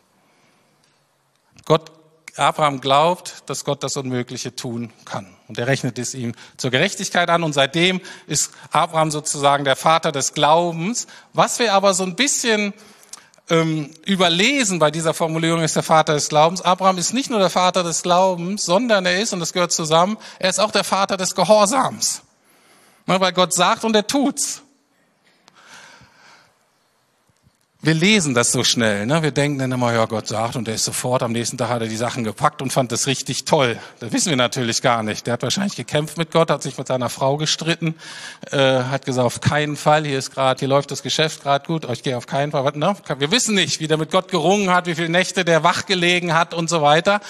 Gott, 1.64 1.92
Abraham 2.36 2.80
glaubt, 2.80 3.42
dass 3.46 3.64
Gott 3.64 3.82
das 3.82 3.96
Unmögliche 3.96 4.56
tun 4.56 4.92
kann. 5.04 5.36
Und 5.48 5.58
er 5.58 5.66
rechnet 5.66 5.98
es 5.98 6.14
ihm 6.14 6.34
zur 6.56 6.70
Gerechtigkeit 6.70 7.28
an. 7.28 7.42
Und 7.42 7.52
seitdem 7.52 8.00
ist 8.26 8.52
Abraham 8.70 9.10
sozusagen 9.10 9.64
der 9.64 9.76
Vater 9.76 10.12
des 10.12 10.32
Glaubens. 10.32 11.06
Was 11.34 11.58
wir 11.58 11.74
aber 11.74 11.92
so 11.92 12.04
ein 12.04 12.16
bisschen 12.16 12.72
ähm, 13.50 13.90
überlesen 14.06 14.78
bei 14.78 14.90
dieser 14.90 15.14
Formulierung 15.14 15.62
ist 15.62 15.76
der 15.76 15.82
Vater 15.82 16.14
des 16.14 16.28
Glaubens. 16.28 16.62
Abraham 16.62 16.98
ist 16.98 17.12
nicht 17.12 17.30
nur 17.30 17.38
der 17.38 17.50
Vater 17.50 17.82
des 17.82 18.02
Glaubens, 18.02 18.64
sondern 18.64 19.04
er 19.06 19.20
ist, 19.20 19.32
und 19.32 19.40
das 19.40 19.52
gehört 19.52 19.72
zusammen, 19.72 20.16
er 20.38 20.50
ist 20.50 20.60
auch 20.60 20.70
der 20.70 20.84
Vater 20.84 21.16
des 21.16 21.34
Gehorsams. 21.34 22.22
Weil 23.06 23.32
Gott 23.32 23.52
sagt 23.52 23.84
und 23.84 23.96
er 23.96 24.06
tut's. 24.06 24.62
Wir 27.84 27.94
lesen 27.94 28.32
das 28.32 28.52
so 28.52 28.62
schnell, 28.62 29.06
ne? 29.06 29.24
Wir 29.24 29.32
denken 29.32 29.58
dann 29.58 29.72
immer, 29.72 29.92
ja, 29.92 30.04
Gott 30.04 30.28
sagt 30.28 30.54
und 30.54 30.68
er 30.68 30.74
ist 30.74 30.84
sofort, 30.84 31.20
am 31.24 31.32
nächsten 31.32 31.58
Tag 31.58 31.68
hat 31.68 31.82
er 31.82 31.88
die 31.88 31.96
Sachen 31.96 32.22
gepackt 32.22 32.62
und 32.62 32.72
fand 32.72 32.92
das 32.92 33.08
richtig 33.08 33.44
toll. 33.44 33.76
Das 33.98 34.12
wissen 34.12 34.30
wir 34.30 34.36
natürlich 34.36 34.82
gar 34.82 35.02
nicht. 35.02 35.26
Der 35.26 35.32
hat 35.32 35.42
wahrscheinlich 35.42 35.74
gekämpft 35.74 36.16
mit 36.16 36.30
Gott, 36.30 36.48
hat 36.48 36.62
sich 36.62 36.78
mit 36.78 36.86
seiner 36.86 37.08
Frau 37.08 37.38
gestritten, 37.38 37.96
äh, 38.52 38.84
hat 38.84 39.04
gesagt, 39.04 39.26
auf 39.26 39.40
keinen 39.40 39.74
Fall, 39.74 40.04
hier 40.06 40.16
ist 40.16 40.30
gerade, 40.30 40.60
hier 40.60 40.68
läuft 40.68 40.92
das 40.92 41.02
Geschäft 41.02 41.42
gerade 41.42 41.66
gut, 41.66 41.84
ich 41.90 42.04
gehe 42.04 42.16
auf 42.16 42.28
keinen 42.28 42.52
Fall. 42.52 42.70
Ne? 42.76 42.94
Wir 43.18 43.32
wissen 43.32 43.56
nicht, 43.56 43.80
wie 43.80 43.88
der 43.88 43.96
mit 43.96 44.12
Gott 44.12 44.30
gerungen 44.30 44.70
hat, 44.70 44.86
wie 44.86 44.94
viele 44.94 45.08
Nächte 45.08 45.44
der 45.44 45.64
wach 45.64 45.84
gelegen 45.84 46.34
hat 46.34 46.54
und 46.54 46.70
so 46.70 46.82
weiter. 46.82 47.20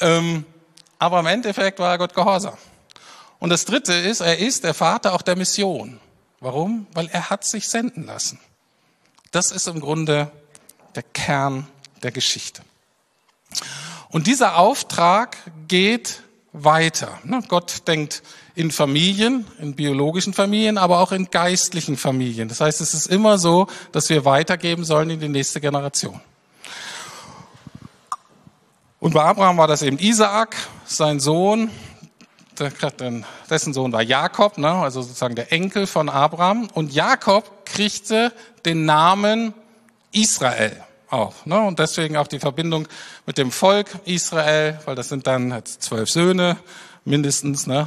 Ähm, 0.00 0.46
aber 0.98 1.20
im 1.20 1.26
Endeffekt 1.26 1.80
war 1.80 1.90
er 1.90 1.98
Gott 1.98 2.14
gehorsam. 2.14 2.54
Und 3.40 3.50
das 3.50 3.66
Dritte 3.66 3.92
ist, 3.92 4.22
er 4.22 4.38
ist 4.38 4.64
der 4.64 4.72
Vater 4.72 5.12
auch 5.12 5.20
der 5.20 5.36
Mission. 5.36 6.00
Warum? 6.40 6.86
Weil 6.94 7.10
er 7.12 7.28
hat 7.28 7.44
sich 7.44 7.68
senden 7.68 8.06
lassen. 8.06 8.40
Das 9.32 9.50
ist 9.50 9.66
im 9.66 9.80
Grunde 9.80 10.30
der 10.94 11.02
Kern 11.02 11.66
der 12.02 12.12
Geschichte. 12.12 12.62
Und 14.10 14.26
dieser 14.26 14.58
Auftrag 14.58 15.38
geht 15.68 16.22
weiter. 16.52 17.18
Ne, 17.24 17.42
Gott 17.48 17.88
denkt 17.88 18.22
in 18.54 18.70
Familien, 18.70 19.46
in 19.58 19.74
biologischen 19.74 20.34
Familien, 20.34 20.76
aber 20.76 21.00
auch 21.00 21.12
in 21.12 21.30
geistlichen 21.30 21.96
Familien. 21.96 22.48
Das 22.48 22.60
heißt, 22.60 22.82
es 22.82 22.92
ist 22.92 23.06
immer 23.06 23.38
so, 23.38 23.68
dass 23.90 24.10
wir 24.10 24.26
weitergeben 24.26 24.84
sollen 24.84 25.08
in 25.08 25.20
die 25.20 25.28
nächste 25.28 25.62
Generation. 25.62 26.20
Und 29.00 29.14
bei 29.14 29.22
Abraham 29.22 29.56
war 29.56 29.66
das 29.66 29.82
eben 29.82 29.98
Isaak, 29.98 30.56
sein 30.84 31.18
Sohn, 31.18 31.70
dessen 33.48 33.72
Sohn 33.72 33.92
war 33.92 34.02
Jakob, 34.02 34.58
ne, 34.58 34.70
also 34.70 35.00
sozusagen 35.00 35.34
der 35.34 35.52
Enkel 35.52 35.86
von 35.86 36.10
Abraham. 36.10 36.68
Und 36.74 36.92
Jakob 36.92 37.61
kriegte 37.74 38.32
den 38.64 38.84
Namen 38.84 39.54
Israel 40.12 40.76
auch. 41.10 41.46
Ne, 41.46 41.60
und 41.60 41.78
deswegen 41.78 42.16
auch 42.16 42.26
die 42.26 42.38
Verbindung 42.38 42.88
mit 43.26 43.38
dem 43.38 43.50
Volk 43.50 43.88
Israel, 44.04 44.78
weil 44.84 44.94
das 44.94 45.08
sind 45.08 45.26
dann 45.26 45.62
zwölf 45.64 46.10
Söhne 46.10 46.56
mindestens. 47.04 47.66
Ne, 47.66 47.86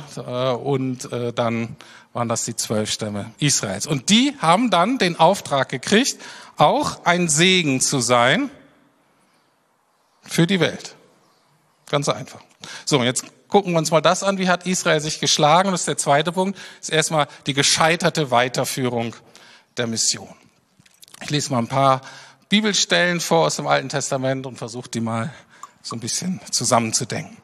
und 0.63 1.11
äh, 1.11 1.33
dann 1.33 1.75
waren 2.13 2.29
das 2.29 2.45
die 2.45 2.55
zwölf 2.55 2.91
Stämme 2.91 3.31
Israels. 3.39 3.87
Und 3.87 4.09
die 4.09 4.35
haben 4.39 4.69
dann 4.69 4.97
den 4.97 5.19
Auftrag 5.19 5.69
gekriegt, 5.69 6.17
auch 6.57 7.05
ein 7.05 7.27
Segen 7.27 7.81
zu 7.81 7.99
sein 7.99 8.49
für 10.21 10.47
die 10.47 10.59
Welt. 10.59 10.95
Ganz 11.89 12.09
einfach. 12.09 12.39
So, 12.85 13.03
jetzt 13.03 13.25
gucken 13.47 13.73
wir 13.73 13.79
uns 13.79 13.91
mal 13.91 14.01
das 14.01 14.23
an. 14.23 14.37
Wie 14.37 14.47
hat 14.47 14.65
Israel 14.65 14.99
sich 14.99 15.19
geschlagen? 15.19 15.71
Das 15.71 15.81
ist 15.81 15.87
der 15.87 15.97
zweite 15.97 16.31
Punkt. 16.31 16.57
Das 16.79 16.89
ist 16.89 16.95
erstmal 16.95 17.27
die 17.45 17.53
gescheiterte 17.53 18.31
Weiterführung 18.31 19.15
der 19.77 19.87
Mission. 19.87 20.33
Ich 21.21 21.29
lese 21.29 21.51
mal 21.51 21.59
ein 21.59 21.67
paar 21.67 22.01
Bibelstellen 22.49 23.19
vor 23.19 23.45
aus 23.45 23.55
dem 23.55 23.67
Alten 23.67 23.89
Testament 23.89 24.45
und 24.45 24.57
versuche 24.57 24.89
die 24.89 24.99
mal 24.99 25.33
so 25.81 25.95
ein 25.95 25.99
bisschen 25.99 26.39
zusammenzudenken. 26.51 27.37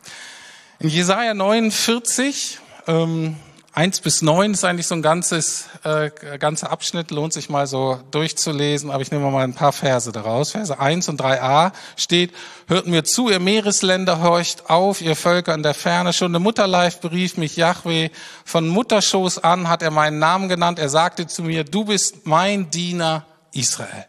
In 0.79 0.89
Jesaja 0.89 1.33
49, 1.33 2.59
ähm, 2.88 3.38
1 3.73 4.01
bis 4.01 4.21
9 4.21 4.51
ist 4.51 4.65
eigentlich 4.65 4.87
so 4.87 4.95
ein 4.95 5.01
ganzes, 5.01 5.67
äh, 5.83 6.11
ganzer 6.37 6.71
Abschnitt, 6.71 7.09
lohnt 7.09 7.31
sich 7.31 7.49
mal 7.49 7.67
so 7.67 8.01
durchzulesen, 8.11 8.91
aber 8.91 9.01
ich 9.01 9.11
nehme 9.11 9.31
mal 9.31 9.45
ein 9.45 9.53
paar 9.53 9.71
Verse 9.71 10.11
daraus. 10.11 10.51
Verse 10.51 10.77
1 10.77 11.07
und 11.07 11.21
3a 11.21 11.71
steht, 11.95 12.33
hört 12.67 12.87
mir 12.87 13.05
zu, 13.05 13.29
ihr 13.29 13.39
Meeresländer, 13.39 14.21
horcht 14.21 14.69
auf, 14.69 14.99
ihr 14.99 15.15
Völker 15.15 15.53
in 15.53 15.63
der 15.63 15.73
Ferne. 15.73 16.11
Schon 16.11 16.33
der 16.33 16.41
Mutterleib 16.41 16.99
berief 16.99 17.37
mich 17.37 17.55
Yahweh, 17.55 18.09
von 18.43 18.67
Mutterschoß 18.67 19.37
an 19.37 19.69
hat 19.69 19.81
er 19.83 19.91
meinen 19.91 20.19
Namen 20.19 20.49
genannt. 20.49 20.77
Er 20.77 20.89
sagte 20.89 21.25
zu 21.27 21.43
mir, 21.43 21.63
du 21.63 21.85
bist 21.85 22.25
mein 22.27 22.69
Diener 22.71 23.25
Israel. 23.53 24.05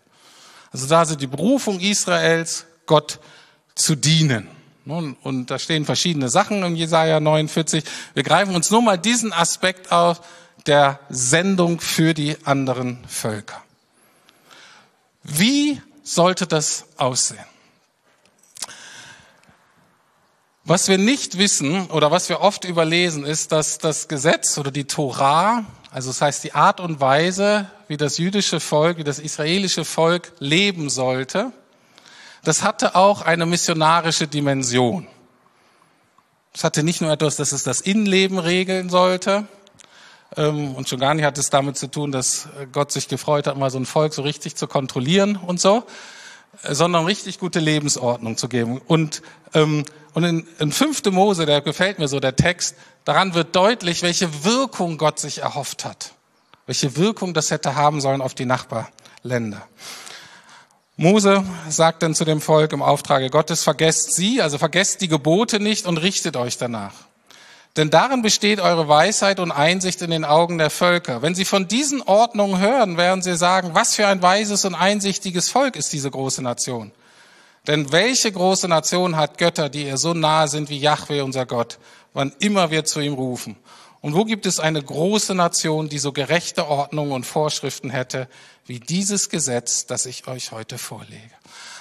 Also 0.73 0.89
da 0.89 1.05
sind 1.05 1.21
die 1.21 1.29
Berufung 1.29 1.79
Israels, 1.79 2.67
Gott 2.87 3.21
zu 3.77 3.95
dienen. 3.95 4.49
Und 4.85 5.51
da 5.51 5.59
stehen 5.59 5.85
verschiedene 5.85 6.29
Sachen 6.29 6.63
im 6.63 6.75
Jesaja 6.75 7.21
49. 7.21 7.85
Wir 8.15 8.23
greifen 8.23 8.55
uns 8.55 8.71
nur 8.71 8.83
mal 8.83 8.99
diesen 8.99 9.33
Aspekt 9.33 9.93
auf 9.93 10.21
der 10.67 10.99
Sendung 11.09 11.81
für 11.81 12.15
die 12.15 12.37
anderen 12.45 12.99
Völker. 13.07 13.63
Wie 15.23 15.81
sollte 16.03 16.47
das 16.47 16.87
aussehen? 16.97 17.45
Was 20.65 20.89
wir 20.89 20.99
nicht 20.99 21.39
wissen 21.39 21.87
oder 21.91 22.11
was 22.13 22.29
wir 22.29 22.41
oft 22.41 22.65
überlesen, 22.65 23.25
ist, 23.25 23.51
dass 23.51 23.79
das 23.79 24.07
Gesetz 24.07 24.59
oder 24.59 24.71
die 24.71 24.85
Torah, 24.85 25.65
also 25.91 26.11
das 26.11 26.21
heißt 26.21 26.45
die 26.45 26.55
Art 26.55 26.79
und 26.79 27.01
Weise, 27.01 27.69
wie 27.89 27.97
das 27.97 28.19
jüdische 28.19 28.61
Volk, 28.61 28.99
wie 28.99 29.05
das 29.05 29.19
israelische 29.19 29.85
Volk 29.85 30.33
leben 30.39 30.89
sollte, 30.89 31.53
das 32.45 32.63
hatte 32.63 32.95
auch 32.95 33.23
eine 33.23 33.47
missionarische 33.47 34.27
Dimension. 34.27 35.07
Es 36.55 36.65
hatte 36.65 36.83
nicht 36.83 37.01
nur 37.01 37.11
etwas, 37.11 37.37
dass 37.37 37.53
es 37.53 37.63
das 37.63 37.81
Innenleben 37.81 38.39
regeln 38.39 38.91
sollte, 38.91 39.47
ähm, 40.37 40.75
und 40.75 40.89
schon 40.89 41.01
gar 41.01 41.15
nicht 41.15 41.25
hat 41.25 41.39
es 41.39 41.51
damit 41.51 41.77
zu 41.77 41.89
tun, 41.89 42.13
dass 42.13 42.49
Gott 42.73 42.93
sich 42.93 43.09
gefreut 43.09 43.47
hat, 43.47 43.57
mal 43.57 43.71
so 43.71 43.79
ein 43.79 43.87
Volk 43.87 44.15
so 44.15 44.23
richtig 44.23 44.57
zu 44.57 44.67
kontrollieren 44.67 45.37
und 45.37 45.61
so, 45.61 45.85
sondern 46.63 47.05
richtig 47.05 47.39
gute 47.39 47.61
Lebensordnung 47.61 48.37
zu 48.37 48.49
geben. 48.49 48.81
Und, 48.87 49.23
ähm, 49.55 49.85
und 50.15 50.25
in, 50.25 50.47
in 50.59 50.73
5. 50.73 51.05
Mose, 51.11 51.47
der 51.47 51.61
gefällt 51.61 51.99
mir 51.99 52.09
so, 52.09 52.21
der 52.21 52.37
Text, 52.37 52.77
daran 53.05 53.35
wird 53.35 53.55
deutlich, 53.57 54.03
welche 54.03 54.45
Wirkung 54.45 54.99
Gott 54.99 55.19
sich 55.19 55.39
erhofft 55.39 55.85
hat. 55.85 56.13
Welche 56.67 56.97
Wirkung 56.97 57.35
das 57.35 57.51
hätte 57.51 57.75
haben 57.75 58.01
sollen 58.01 58.21
auf 58.21 58.35
die 58.35 58.45
Nachbarländer. 58.45 59.67
Mose 61.03 61.45
sagt 61.69 62.05
dann 62.05 62.15
zu 62.15 62.25
dem 62.25 62.41
Volk 62.41 62.73
im 62.73 62.81
Auftrage 62.81 63.29
Gottes, 63.29 63.65
vergesst 63.65 64.15
sie, 64.15 64.41
also 64.41 64.57
vergesst 64.57 65.01
die 65.01 65.09
Gebote 65.09 65.59
nicht 65.59 65.87
und 65.87 65.97
richtet 65.97 66.37
euch 66.37 66.59
danach. 66.59 66.93
Denn 67.77 67.91
darin 67.91 68.23
besteht 68.23 68.61
eure 68.61 68.87
Weisheit 68.87 69.41
und 69.41 69.51
Einsicht 69.51 70.01
in 70.03 70.13
den 70.13 70.25
Augen 70.25 70.59
der 70.59 70.71
Völker. 70.71 71.21
Wenn 71.21 71.35
sie 71.35 71.45
von 71.45 71.67
diesen 71.67 72.03
Ordnungen 72.03 72.61
hören, 72.61 72.99
werden 72.99 73.21
sie 73.21 73.37
sagen, 73.37 73.71
was 73.73 73.97
für 73.97 74.07
ein 74.07 74.23
weises 74.23 74.65
und 74.65 74.77
einsichtiges 74.77 75.51
Volk 75.51 75.75
ist 75.75 75.93
diese 75.93 76.09
große 76.09 76.41
Nation. 76.41 76.93
Denn 77.67 77.91
welche 77.91 78.31
große 78.31 78.69
Nation 78.69 79.17
hat 79.17 79.39
Götter, 79.39 79.69
die 79.71 79.87
ihr 79.87 79.97
so 79.97 80.15
nahe 80.15 80.47
sind 80.47 80.71
wie 80.71 80.79
Yahweh, 80.79 81.23
unser 81.23 81.47
Gott, 81.47 81.81
wann 82.13 82.33
immer 82.39 82.71
wir 82.71 82.85
zu 82.85 83.01
ihm 83.01 83.15
rufen? 83.15 83.57
Und 84.03 84.15
wo 84.15 84.25
gibt 84.25 84.47
es 84.47 84.59
eine 84.59 84.83
große 84.83 85.33
Nation, 85.33 85.89
die 85.89 86.01
so 86.01 86.13
gerechte 86.13 86.67
Ordnungen 86.67 87.13
und 87.13 87.25
Vorschriften 87.25 87.89
hätte, 87.89 88.29
wie 88.67 88.81
dieses 88.81 89.31
Gesetz, 89.31 89.87
das 89.87 90.07
ich 90.07 90.27
euch 90.27 90.51
heute 90.51 90.77
vorlege? 90.77 91.31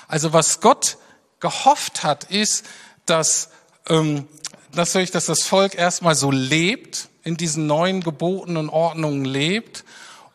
Also 0.07 0.31
was 0.31 0.61
Gott 0.61 0.97
gehofft 1.39 2.03
hat, 2.03 2.25
ist, 2.25 2.63
dass, 3.07 3.49
ähm, 3.89 4.27
natürlich, 4.73 5.09
dass 5.09 5.25
das 5.25 5.41
Volk 5.41 5.73
erstmal 5.73 6.13
so 6.13 6.29
lebt, 6.29 7.09
in 7.23 7.37
diesen 7.37 7.65
neuen 7.65 8.01
Geboten 8.01 8.55
und 8.55 8.69
Ordnungen 8.69 9.25
lebt. 9.25 9.83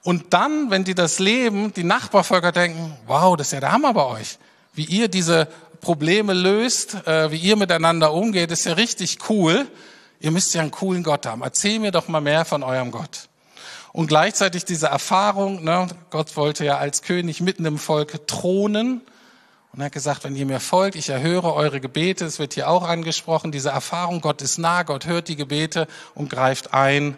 Und 0.02 0.34
dann, 0.34 0.70
wenn 0.70 0.82
die 0.82 0.94
das 0.96 1.20
leben, 1.20 1.72
die 1.72 1.84
Nachbarvölker 1.84 2.50
denken, 2.50 2.96
wow, 3.06 3.36
das 3.36 3.48
ist 3.48 3.52
ja 3.52 3.60
der 3.60 3.72
Hammer 3.72 3.94
bei 3.94 4.06
euch. 4.06 4.38
Wie 4.74 4.84
ihr 4.84 5.06
diese 5.06 5.46
Probleme 5.80 6.34
löst, 6.34 7.06
äh, 7.06 7.30
wie 7.30 7.38
ihr 7.38 7.54
miteinander 7.54 8.12
umgeht, 8.12 8.50
ist 8.50 8.66
ja 8.66 8.72
richtig 8.72 9.18
cool 9.30 9.68
ihr 10.20 10.30
müsst 10.30 10.54
ja 10.54 10.62
einen 10.62 10.70
coolen 10.70 11.02
Gott 11.02 11.26
haben. 11.26 11.42
Erzähl 11.42 11.78
mir 11.78 11.92
doch 11.92 12.08
mal 12.08 12.20
mehr 12.20 12.44
von 12.44 12.62
eurem 12.62 12.90
Gott. 12.90 13.28
Und 13.92 14.08
gleichzeitig 14.08 14.64
diese 14.64 14.88
Erfahrung, 14.88 15.64
ne, 15.64 15.88
Gott 16.10 16.36
wollte 16.36 16.64
ja 16.64 16.78
als 16.78 17.02
König 17.02 17.40
mitten 17.40 17.64
im 17.64 17.78
Volk 17.78 18.26
thronen 18.26 19.00
und 19.76 19.82
er 19.82 19.86
hat 19.86 19.92
gesagt, 19.92 20.24
wenn 20.24 20.34
ihr 20.34 20.46
mir 20.46 20.58
folgt, 20.58 20.96
ich 20.96 21.10
erhöre 21.10 21.52
eure 21.52 21.82
Gebete, 21.82 22.24
es 22.24 22.38
wird 22.38 22.54
hier 22.54 22.70
auch 22.70 22.82
angesprochen, 22.82 23.52
diese 23.52 23.68
Erfahrung, 23.68 24.22
Gott 24.22 24.40
ist 24.40 24.56
nah, 24.56 24.84
Gott 24.84 25.04
hört 25.04 25.28
die 25.28 25.36
Gebete 25.36 25.86
und 26.14 26.30
greift 26.30 26.72
ein, 26.72 27.14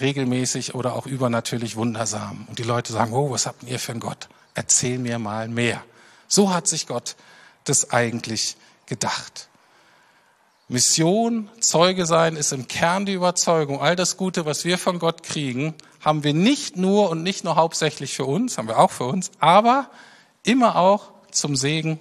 regelmäßig 0.00 0.74
oder 0.74 0.94
auch 0.94 1.06
übernatürlich 1.06 1.76
wundersam. 1.76 2.46
Und 2.48 2.58
die 2.58 2.64
Leute 2.64 2.92
sagen, 2.92 3.12
oh, 3.12 3.30
was 3.30 3.46
habt 3.46 3.62
ihr 3.62 3.78
für 3.78 3.92
einen 3.92 4.00
Gott? 4.00 4.28
Erzähl 4.54 4.98
mir 4.98 5.20
mal 5.20 5.46
mehr. 5.46 5.84
So 6.26 6.52
hat 6.52 6.66
sich 6.66 6.88
Gott 6.88 7.14
das 7.62 7.92
eigentlich 7.92 8.56
gedacht. 8.86 9.47
Mission, 10.68 11.48
Zeuge 11.60 12.04
sein, 12.04 12.36
ist 12.36 12.52
im 12.52 12.68
Kern 12.68 13.06
die 13.06 13.14
Überzeugung. 13.14 13.80
All 13.80 13.96
das 13.96 14.18
Gute, 14.18 14.44
was 14.44 14.66
wir 14.66 14.76
von 14.76 14.98
Gott 14.98 15.22
kriegen, 15.22 15.74
haben 16.04 16.24
wir 16.24 16.34
nicht 16.34 16.76
nur 16.76 17.08
und 17.08 17.22
nicht 17.22 17.42
nur 17.42 17.56
hauptsächlich 17.56 18.14
für 18.14 18.26
uns, 18.26 18.58
haben 18.58 18.68
wir 18.68 18.78
auch 18.78 18.90
für 18.90 19.04
uns, 19.04 19.30
aber 19.40 19.90
immer 20.42 20.76
auch 20.76 21.10
zum 21.30 21.56
Segen 21.56 21.98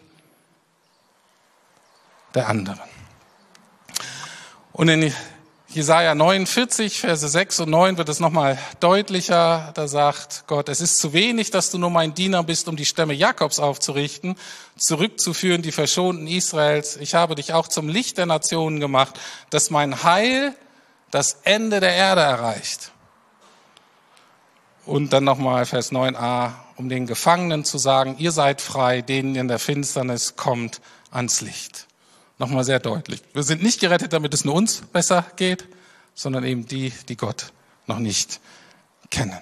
der 2.35 2.49
anderen. 2.49 2.79
Und 4.73 4.89
in 4.89 5.13
Jesaja 5.77 6.15
49, 6.15 7.01
Verse 7.01 7.27
6 7.27 7.59
und 7.59 7.69
9 7.69 7.99
wird 7.99 8.09
es 8.09 8.19
nochmal 8.19 8.57
deutlicher. 8.79 9.71
Da 9.75 9.87
sagt 9.87 10.45
Gott, 10.47 10.69
es 10.69 10.81
ist 10.81 10.97
zu 10.97 11.13
wenig, 11.13 11.51
dass 11.51 11.69
du 11.69 11.77
nur 11.77 11.91
mein 11.91 12.15
Diener 12.15 12.41
bist, 12.41 12.67
um 12.67 12.75
die 12.75 12.83
Stämme 12.83 13.13
Jakobs 13.13 13.59
aufzurichten, 13.59 14.37
zurückzuführen, 14.75 15.61
die 15.61 15.71
Verschonten 15.71 16.25
Israels. 16.25 16.97
Ich 16.97 17.13
habe 17.13 17.35
dich 17.35 17.53
auch 17.53 17.67
zum 17.67 17.89
Licht 17.89 18.17
der 18.17 18.25
Nationen 18.25 18.79
gemacht, 18.79 19.19
dass 19.51 19.69
mein 19.69 20.01
Heil 20.01 20.55
das 21.11 21.41
Ende 21.43 21.79
der 21.79 21.93
Erde 21.93 22.21
erreicht. 22.21 22.91
Und 24.87 25.13
dann 25.13 25.25
nochmal 25.25 25.67
Vers 25.67 25.91
9a, 25.91 26.53
um 26.77 26.89
den 26.89 27.05
Gefangenen 27.05 27.65
zu 27.65 27.77
sagen, 27.77 28.15
ihr 28.17 28.31
seid 28.31 28.61
frei, 28.61 29.03
denen 29.03 29.35
in 29.35 29.47
der 29.47 29.59
Finsternis 29.59 30.35
kommt 30.37 30.81
ans 31.11 31.41
Licht. 31.41 31.86
Nochmal 32.39 32.63
sehr 32.63 32.79
deutlich. 32.79 33.21
Wir 33.33 33.43
sind 33.43 33.63
nicht 33.63 33.79
gerettet, 33.79 34.13
damit 34.13 34.33
es 34.33 34.45
nur 34.45 34.53
uns 34.53 34.81
besser 34.81 35.25
geht, 35.35 35.65
sondern 36.13 36.43
eben 36.43 36.67
die, 36.67 36.91
die 37.09 37.17
Gott 37.17 37.51
noch 37.87 37.99
nicht 37.99 38.39
kennen. 39.09 39.39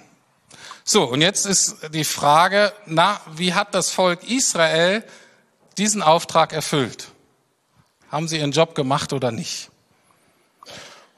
So, 0.84 1.04
und 1.04 1.20
jetzt 1.20 1.46
ist 1.46 1.76
die 1.92 2.04
Frage, 2.04 2.72
na, 2.86 3.20
wie 3.34 3.54
hat 3.54 3.74
das 3.74 3.90
Volk 3.90 4.22
Israel 4.22 5.04
diesen 5.78 6.00
Auftrag 6.00 6.52
erfüllt? 6.52 7.08
Haben 8.10 8.28
sie 8.28 8.38
ihren 8.38 8.52
Job 8.52 8.74
gemacht 8.74 9.12
oder 9.12 9.32
nicht? 9.32 9.70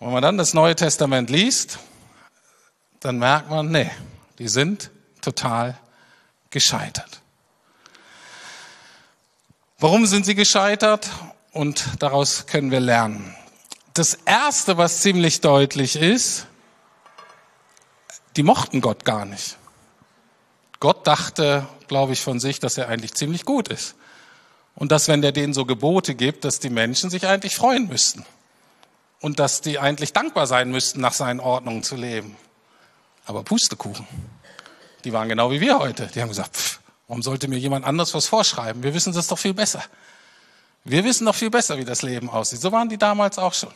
wenn 0.00 0.12
man 0.12 0.22
dann 0.22 0.38
das 0.38 0.54
Neue 0.54 0.76
Testament 0.76 1.28
liest, 1.28 1.80
dann 3.00 3.18
merkt 3.18 3.50
man, 3.50 3.70
nee, 3.70 3.90
die 4.38 4.48
sind 4.48 4.90
total 5.20 5.76
gescheitert. 6.50 7.20
Warum 9.78 10.06
sind 10.06 10.24
sie 10.24 10.34
gescheitert? 10.34 11.08
Und 11.52 11.84
daraus 11.98 12.46
können 12.46 12.70
wir 12.70 12.80
lernen. 12.80 13.34
Das 13.94 14.14
Erste, 14.24 14.78
was 14.78 15.00
ziemlich 15.00 15.40
deutlich 15.40 15.96
ist, 15.96 16.46
die 18.36 18.42
mochten 18.42 18.80
Gott 18.80 19.04
gar 19.04 19.24
nicht. 19.24 19.56
Gott 20.80 21.06
dachte, 21.06 21.66
glaube 21.88 22.12
ich, 22.12 22.20
von 22.20 22.38
sich, 22.38 22.60
dass 22.60 22.78
er 22.78 22.88
eigentlich 22.88 23.14
ziemlich 23.14 23.44
gut 23.44 23.68
ist. 23.68 23.96
Und 24.76 24.92
dass, 24.92 25.08
wenn 25.08 25.22
der 25.22 25.32
denen 25.32 25.54
so 25.54 25.64
Gebote 25.64 26.14
gibt, 26.14 26.44
dass 26.44 26.60
die 26.60 26.70
Menschen 26.70 27.10
sich 27.10 27.26
eigentlich 27.26 27.56
freuen 27.56 27.88
müssten. 27.88 28.24
Und 29.20 29.40
dass 29.40 29.60
die 29.60 29.80
eigentlich 29.80 30.12
dankbar 30.12 30.46
sein 30.46 30.70
müssten, 30.70 31.00
nach 31.00 31.14
seinen 31.14 31.40
Ordnungen 31.40 31.82
zu 31.82 31.96
leben. 31.96 32.36
Aber 33.26 33.42
Pustekuchen. 33.42 34.06
Die 35.02 35.12
waren 35.12 35.28
genau 35.28 35.50
wie 35.50 35.60
wir 35.60 35.80
heute. 35.80 36.06
Die 36.14 36.22
haben 36.22 36.28
gesagt, 36.28 36.56
pff, 36.56 36.78
warum 37.08 37.22
sollte 37.22 37.48
mir 37.48 37.58
jemand 37.58 37.84
anderes 37.84 38.14
was 38.14 38.28
vorschreiben? 38.28 38.84
Wir 38.84 38.94
wissen 38.94 39.12
das 39.12 39.26
doch 39.26 39.38
viel 39.38 39.54
besser. 39.54 39.82
Wir 40.84 41.04
wissen 41.04 41.24
noch 41.24 41.34
viel 41.34 41.50
besser, 41.50 41.78
wie 41.78 41.84
das 41.84 42.02
Leben 42.02 42.30
aussieht. 42.30 42.60
So 42.60 42.72
waren 42.72 42.88
die 42.88 42.98
damals 42.98 43.38
auch 43.38 43.54
schon. 43.54 43.72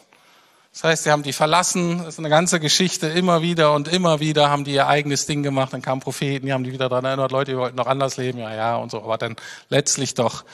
Das 0.73 0.85
heißt, 0.85 1.05
sie 1.05 1.11
haben 1.11 1.23
die 1.23 1.35
verlassen, 1.35 1.99
das 1.99 2.15
ist 2.15 2.19
eine 2.19 2.31
ganze 2.31 2.59
Geschichte, 2.59 3.07
immer 3.07 3.43
wieder 3.43 3.75
und 3.75 3.89
immer 3.89 4.21
wieder 4.21 4.49
haben 4.49 4.65
die 4.65 4.73
ihr 4.73 4.87
eigenes 4.87 5.27
Ding 5.27 5.43
gemacht, 5.43 5.75
dann 5.75 5.83
kamen 5.83 6.01
Propheten, 6.01 6.47
die 6.47 6.53
haben 6.55 6.65
die 6.65 6.73
wieder 6.73 6.89
daran 6.89 7.05
erinnert, 7.05 7.31
Leute, 7.31 7.51
ihr 7.53 7.59
wollten 7.59 7.77
noch 7.77 7.87
anders 7.87 8.17
leben, 8.17 8.39
ja, 8.39 8.55
ja, 8.55 8.77
und 8.77 8.91
so, 8.91 9.03
aber 9.03 9.19
dann 9.19 9.37
letztlich 9.69 10.15
doch 10.15 10.45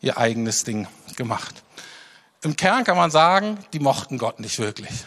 ihr 0.00 0.18
eigenes 0.18 0.64
Ding 0.64 0.88
gemacht. 1.14 1.62
Im 2.42 2.56
Kern 2.56 2.82
kann 2.82 2.96
man 2.96 3.12
sagen, 3.12 3.58
die 3.72 3.78
mochten 3.78 4.18
Gott 4.18 4.40
nicht 4.40 4.58
wirklich. 4.58 5.04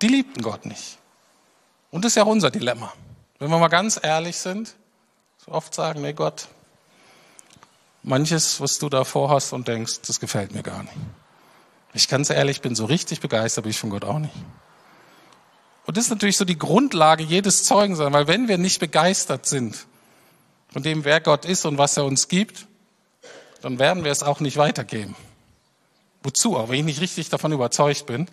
Die 0.00 0.08
liebten 0.08 0.40
Gott 0.42 0.64
nicht. 0.64 0.96
Und 1.90 2.04
das 2.04 2.12
ist 2.12 2.16
ja 2.16 2.22
auch 2.22 2.28
unser 2.28 2.50
Dilemma. 2.50 2.94
Wenn 3.38 3.50
wir 3.50 3.58
mal 3.58 3.68
ganz 3.68 4.00
ehrlich 4.02 4.38
sind, 4.38 4.74
so 5.44 5.52
oft 5.52 5.74
sagen, 5.74 6.00
nee 6.00 6.14
Gott, 6.14 6.48
manches, 8.02 8.60
was 8.60 8.78
du 8.78 8.88
da 8.88 9.04
vorhast 9.04 9.52
und 9.52 9.68
denkst, 9.68 10.00
das 10.06 10.20
gefällt 10.20 10.54
mir 10.54 10.62
gar 10.62 10.82
nicht. 10.82 10.96
Ich 11.94 12.08
ganz 12.08 12.30
ehrlich 12.30 12.60
bin 12.60 12.74
so 12.74 12.86
richtig 12.86 13.20
begeistert 13.20 13.64
bin 13.64 13.70
ich 13.70 13.78
von 13.78 13.90
Gott 13.90 14.04
auch 14.04 14.18
nicht. 14.18 14.34
Und 15.84 15.96
das 15.96 16.04
ist 16.04 16.10
natürlich 16.10 16.36
so 16.36 16.44
die 16.44 16.58
Grundlage 16.58 17.22
jedes 17.22 17.64
Zeugenseins, 17.64 18.12
weil 18.12 18.28
wenn 18.28 18.48
wir 18.48 18.56
nicht 18.56 18.80
begeistert 18.80 19.46
sind 19.46 19.86
von 20.68 20.82
dem, 20.82 21.04
wer 21.04 21.20
Gott 21.20 21.44
ist 21.44 21.66
und 21.66 21.76
was 21.76 21.96
er 21.96 22.04
uns 22.04 22.28
gibt, 22.28 22.66
dann 23.60 23.78
werden 23.78 24.04
wir 24.04 24.12
es 24.12 24.22
auch 24.22 24.40
nicht 24.40 24.56
weitergeben. 24.56 25.14
Wozu? 26.22 26.56
Aber 26.56 26.70
wenn 26.70 26.80
ich 26.80 26.84
nicht 26.84 27.00
richtig 27.00 27.28
davon 27.30 27.52
überzeugt 27.52 28.06
bin, 28.06 28.28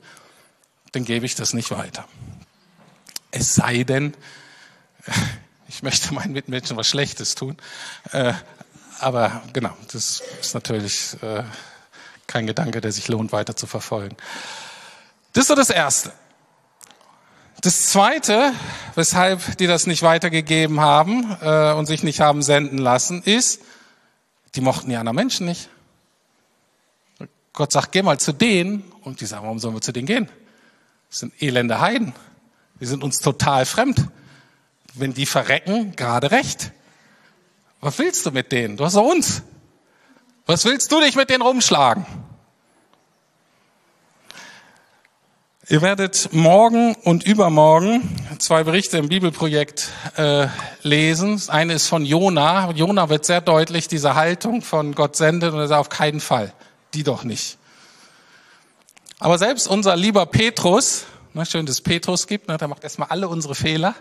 dann 0.91 1.05
gebe 1.05 1.25
ich 1.25 1.35
das 1.35 1.53
nicht 1.53 1.71
weiter. 1.71 2.07
Es 3.31 3.55
sei 3.55 3.83
denn, 3.83 4.13
ich 5.67 5.83
möchte 5.83 6.13
meinen 6.13 6.33
Mitmenschen 6.33 6.77
was 6.77 6.87
Schlechtes 6.87 7.35
tun, 7.35 7.57
äh, 8.11 8.33
aber 8.99 9.41
genau, 9.53 9.75
das 9.91 10.21
ist 10.41 10.53
natürlich 10.53 11.15
äh, 11.21 11.43
kein 12.27 12.47
Gedanke, 12.47 12.81
der 12.81 12.91
sich 12.91 13.07
lohnt, 13.07 13.31
weiter 13.31 13.55
zu 13.55 13.67
verfolgen. 13.67 14.15
Das 15.33 15.43
ist 15.43 15.47
so 15.47 15.55
das 15.55 15.69
Erste. 15.69 16.11
Das 17.61 17.87
Zweite, 17.87 18.53
weshalb 18.95 19.57
die 19.57 19.67
das 19.67 19.85
nicht 19.85 20.01
weitergegeben 20.01 20.79
haben 20.79 21.37
äh, 21.41 21.73
und 21.73 21.87
sich 21.87 22.03
nicht 22.03 22.21
haben 22.21 22.41
senden 22.41 22.77
lassen, 22.77 23.21
ist, 23.23 23.61
die 24.55 24.61
mochten 24.61 24.89
die 24.89 24.95
anderen 24.95 25.15
Menschen 25.15 25.45
nicht. 25.45 25.69
Gott 27.53 27.73
sagt, 27.73 27.91
geh 27.91 28.01
mal 28.01 28.19
zu 28.19 28.31
denen. 28.31 28.89
Und 29.01 29.21
die 29.21 29.25
sagen, 29.25 29.43
warum 29.43 29.59
sollen 29.59 29.75
wir 29.75 29.81
zu 29.81 29.91
denen 29.91 30.07
gehen? 30.07 30.29
Das 31.09 31.19
sind 31.19 31.41
elende 31.41 31.81
Heiden. 31.81 32.13
Die 32.79 32.85
sind 32.85 33.03
uns 33.03 33.19
total 33.19 33.65
fremd. 33.65 34.07
Wenn 34.93 35.13
die 35.13 35.25
verrecken, 35.25 35.95
gerade 35.95 36.31
recht. 36.31 36.71
Was 37.81 37.97
willst 37.97 38.25
du 38.25 38.31
mit 38.31 38.51
denen? 38.51 38.75
Du 38.77 38.85
hast 38.85 38.95
doch 38.95 39.05
uns. 39.05 39.41
Was 40.45 40.65
willst 40.65 40.91
du 40.91 40.99
dich 40.99 41.15
mit 41.15 41.29
denen 41.29 41.41
rumschlagen? 41.41 42.05
Ihr 45.71 45.81
werdet 45.83 46.33
morgen 46.33 46.95
und 46.95 47.23
übermorgen 47.23 48.01
zwei 48.39 48.63
Berichte 48.63 48.97
im 48.97 49.07
Bibelprojekt 49.07 49.89
äh, 50.15 50.47
lesen. 50.81 51.33
Das 51.33 51.49
eine 51.49 51.73
ist 51.73 51.87
von 51.87 52.05
Jona. 52.05 52.71
Jona 52.71 53.09
wird 53.09 53.23
sehr 53.23 53.39
deutlich 53.39 53.87
diese 53.87 54.15
Haltung 54.15 54.63
von 54.63 54.95
Gott 54.95 55.15
sendet 55.15 55.53
und 55.53 55.59
er 55.59 55.67
sagt 55.67 55.79
auf 55.79 55.89
keinen 55.89 56.21
Fall, 56.21 56.53
die 56.95 57.03
doch 57.03 57.23
nicht. 57.23 57.59
Aber 59.19 59.37
selbst 59.37 59.67
unser 59.67 59.95
lieber 59.95 60.25
Petrus, 60.25 61.05
ne, 61.33 61.45
schön, 61.45 61.67
dass 61.67 61.75
es 61.75 61.81
Petrus 61.81 62.25
gibt, 62.25 62.47
ne, 62.47 62.57
der 62.57 62.67
macht 62.67 62.83
erstmal 62.83 63.09
alle 63.09 63.27
unsere 63.27 63.53
Fehler. 63.53 63.93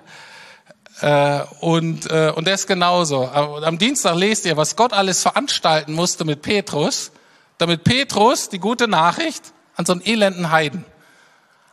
Äh, 1.01 1.43
und, 1.61 2.11
äh, 2.11 2.33
und 2.35 2.47
der 2.47 2.55
ist 2.55 2.67
genauso. 2.67 3.27
Am 3.29 3.79
Dienstag 3.79 4.17
lest 4.17 4.47
ihr, 4.47 4.57
was 4.57 4.75
Gott 4.77 4.93
alles 4.93 5.23
veranstalten 5.23 5.93
musste 5.93 6.25
mit 6.25 6.43
Petrus, 6.43 7.13
damit 7.59 7.85
Petrus 7.85 8.49
die 8.49 8.59
gute 8.59 8.89
Nachricht 8.89 9.53
an 9.77 9.87
so 9.87 9.93
einen 9.93 10.03
elenden 10.05 10.51
Heiden, 10.51 10.85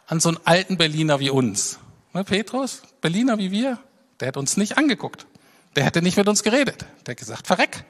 an 0.08 0.20
so 0.20 0.30
einen 0.30 0.40
alten 0.46 0.78
Berliner 0.78 1.20
wie 1.20 1.32
uns. 1.32 1.80
Ne, 2.14 2.24
Petrus, 2.24 2.84
Berliner 3.02 3.38
wie 3.40 3.52
wir, 3.52 3.80
der 4.20 4.30
hat 4.30 4.38
uns 4.38 4.58
nicht 4.58 4.78
angeguckt. 4.78 5.26
Der 5.76 5.84
hätte 5.84 6.02
nicht 6.02 6.18
mit 6.18 6.28
uns 6.30 6.44
geredet. 6.44 6.86
Der 7.06 7.14
hat 7.14 7.20
gesagt, 7.20 7.48
verreck. 7.48 7.84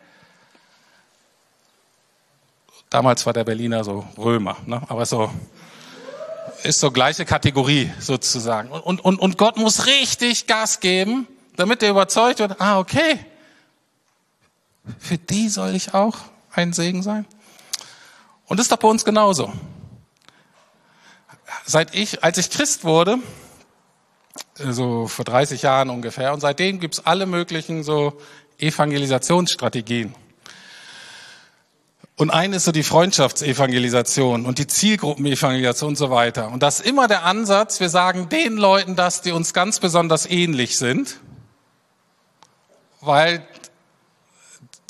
Damals 2.89 3.25
war 3.25 3.33
der 3.33 3.43
Berliner 3.43 3.83
so 3.83 4.07
Römer, 4.17 4.57
ne? 4.65 4.81
aber 4.87 5.05
so 5.05 5.29
ist 6.63 6.79
so 6.79 6.91
gleiche 6.91 7.25
Kategorie 7.25 7.91
sozusagen. 7.99 8.69
Und, 8.69 9.03
und, 9.03 9.19
und 9.19 9.37
Gott 9.37 9.57
muss 9.57 9.85
richtig 9.85 10.47
Gas 10.47 10.79
geben, 10.79 11.27
damit 11.55 11.83
er 11.83 11.89
überzeugt 11.89 12.39
wird, 12.39 12.59
ah, 12.59 12.79
okay, 12.79 13.19
für 14.99 15.17
die 15.17 15.49
soll 15.49 15.75
ich 15.75 15.93
auch 15.93 16.17
ein 16.51 16.73
Segen 16.73 17.03
sein. 17.03 17.25
Und 18.45 18.57
das 18.57 18.65
ist 18.65 18.71
doch 18.71 18.77
bei 18.77 18.87
uns 18.87 19.05
genauso. 19.05 19.51
Seit 21.65 21.95
ich, 21.95 22.23
als 22.23 22.37
ich 22.37 22.49
Christ 22.49 22.83
wurde, 22.83 23.17
so 24.55 25.07
vor 25.07 25.25
30 25.25 25.63
Jahren 25.63 25.89
ungefähr, 25.89 26.33
und 26.33 26.41
seitdem 26.41 26.79
gibt's 26.79 27.05
alle 27.05 27.25
möglichen 27.25 27.83
so 27.83 28.19
Evangelisationsstrategien. 28.59 30.13
Und 32.17 32.29
eine 32.29 32.57
ist 32.57 32.65
so 32.65 32.71
die 32.71 32.83
Freundschaftsevangelisation 32.83 34.45
und 34.45 34.57
die 34.57 34.67
Zielgruppenevangelisation 34.67 35.89
und 35.89 35.95
so 35.97 36.09
weiter. 36.09 36.49
Und 36.49 36.63
das 36.63 36.79
ist 36.79 36.85
immer 36.85 37.09
der 37.09 37.23
Ansatz, 37.25 37.81
wir 37.81 37.89
sagen 37.89 38.29
den 38.29 38.55
Leuten 38.55 38.95
das, 38.95 39.21
die 39.21 39.33
uns 39.33 39.53
ganz 39.53 39.79
besonders 39.79 40.25
ähnlich 40.25 40.77
sind, 40.77 41.19
weil 43.01 43.45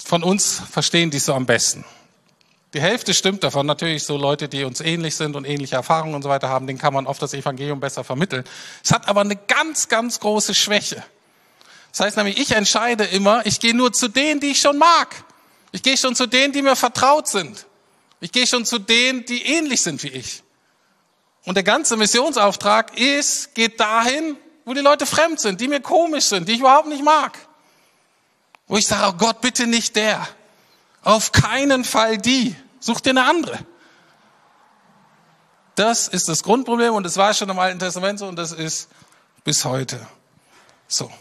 von 0.04 0.22
uns 0.22 0.62
verstehen 0.70 1.10
die 1.10 1.18
es 1.18 1.26
so 1.26 1.34
am 1.34 1.48
besten. 1.48 1.84
Die 2.76 2.82
Hälfte 2.82 3.14
stimmt 3.14 3.44
davon. 3.44 3.66
Natürlich 3.66 4.04
so 4.04 4.18
Leute, 4.18 4.48
die 4.48 4.64
uns 4.64 4.82
ähnlich 4.82 5.16
sind 5.16 5.36
und 5.36 5.46
ähnliche 5.46 5.76
Erfahrungen 5.76 6.14
und 6.14 6.22
so 6.22 6.30
weiter 6.30 6.50
haben, 6.50 6.68
denen 6.68 6.78
kann 6.78 6.94
man 6.94 7.08
oft 7.08 7.22
das 7.22 7.34
Evangelium 7.34 7.80
besser 7.80 8.04
vermitteln. 8.04 8.44
Es 8.84 8.92
hat 8.92 9.08
aber 9.08 9.22
eine 9.22 9.36
ganz, 9.36 9.88
ganz 9.88 10.20
große 10.20 10.54
Schwäche. 10.54 11.04
Das 11.92 12.02
heißt 12.02 12.18
nämlich, 12.18 12.38
ich 12.38 12.52
entscheide 12.52 13.06
immer, 13.06 13.46
ich 13.46 13.60
gehe 13.60 13.74
nur 13.74 13.94
zu 13.94 14.10
denen, 14.10 14.42
die 14.42 14.48
ich 14.48 14.60
schon 14.60 14.78
mag. 14.78 15.24
Ich 15.76 15.84
gehe 15.84 15.98
schon 15.98 16.16
zu 16.16 16.26
denen, 16.26 16.54
die 16.54 16.62
mir 16.62 16.78
vertraut 16.78 17.28
sind. 17.28 17.66
Ich 18.22 18.32
gehe 18.32 18.48
schon 18.48 18.66
zu 18.66 18.80
denen, 18.80 19.26
die 19.26 19.44
ähnlich 19.44 19.82
sind 19.82 20.02
wie 20.04 20.08
ich. 20.08 20.42
Und 21.44 21.56
der 21.56 21.64
ganze 21.64 21.98
Missionsauftrag 21.98 22.98
ist, 22.98 23.54
geht 23.56 23.78
dahin, 23.78 24.38
wo 24.64 24.74
die 24.74 24.80
Leute 24.80 25.06
fremd 25.06 25.42
sind, 25.42 25.60
die 25.60 25.68
mir 25.68 25.82
komisch 25.82 26.28
sind, 26.28 26.48
die 26.48 26.54
ich 26.54 26.60
überhaupt 26.62 26.88
nicht 26.88 27.04
mag. 27.04 27.38
Wo 28.68 28.78
ich 28.78 28.88
sage, 28.88 29.06
oh 29.10 29.18
Gott, 29.18 29.42
bitte 29.42 29.68
nicht 29.68 29.98
der. 29.98 30.26
Auf 31.04 31.34
keinen 31.34 31.84
Fall 31.84 32.20
die. 32.20 32.56
Such 32.80 33.02
dir 33.02 33.10
eine 33.10 33.26
andere. 33.26 33.60
Das 35.76 36.08
ist 36.08 36.30
das 36.30 36.42
Grundproblem 36.42 36.94
und 36.94 37.06
es 37.06 37.18
war 37.18 37.34
schon 37.34 37.50
im 37.50 37.60
Alten 37.60 37.80
Testament 37.80 38.20
so 38.20 38.28
und 38.28 38.38
das 38.38 38.54
ist 38.54 38.88
bis 39.44 39.66
heute 39.66 40.08
so. 40.88 41.12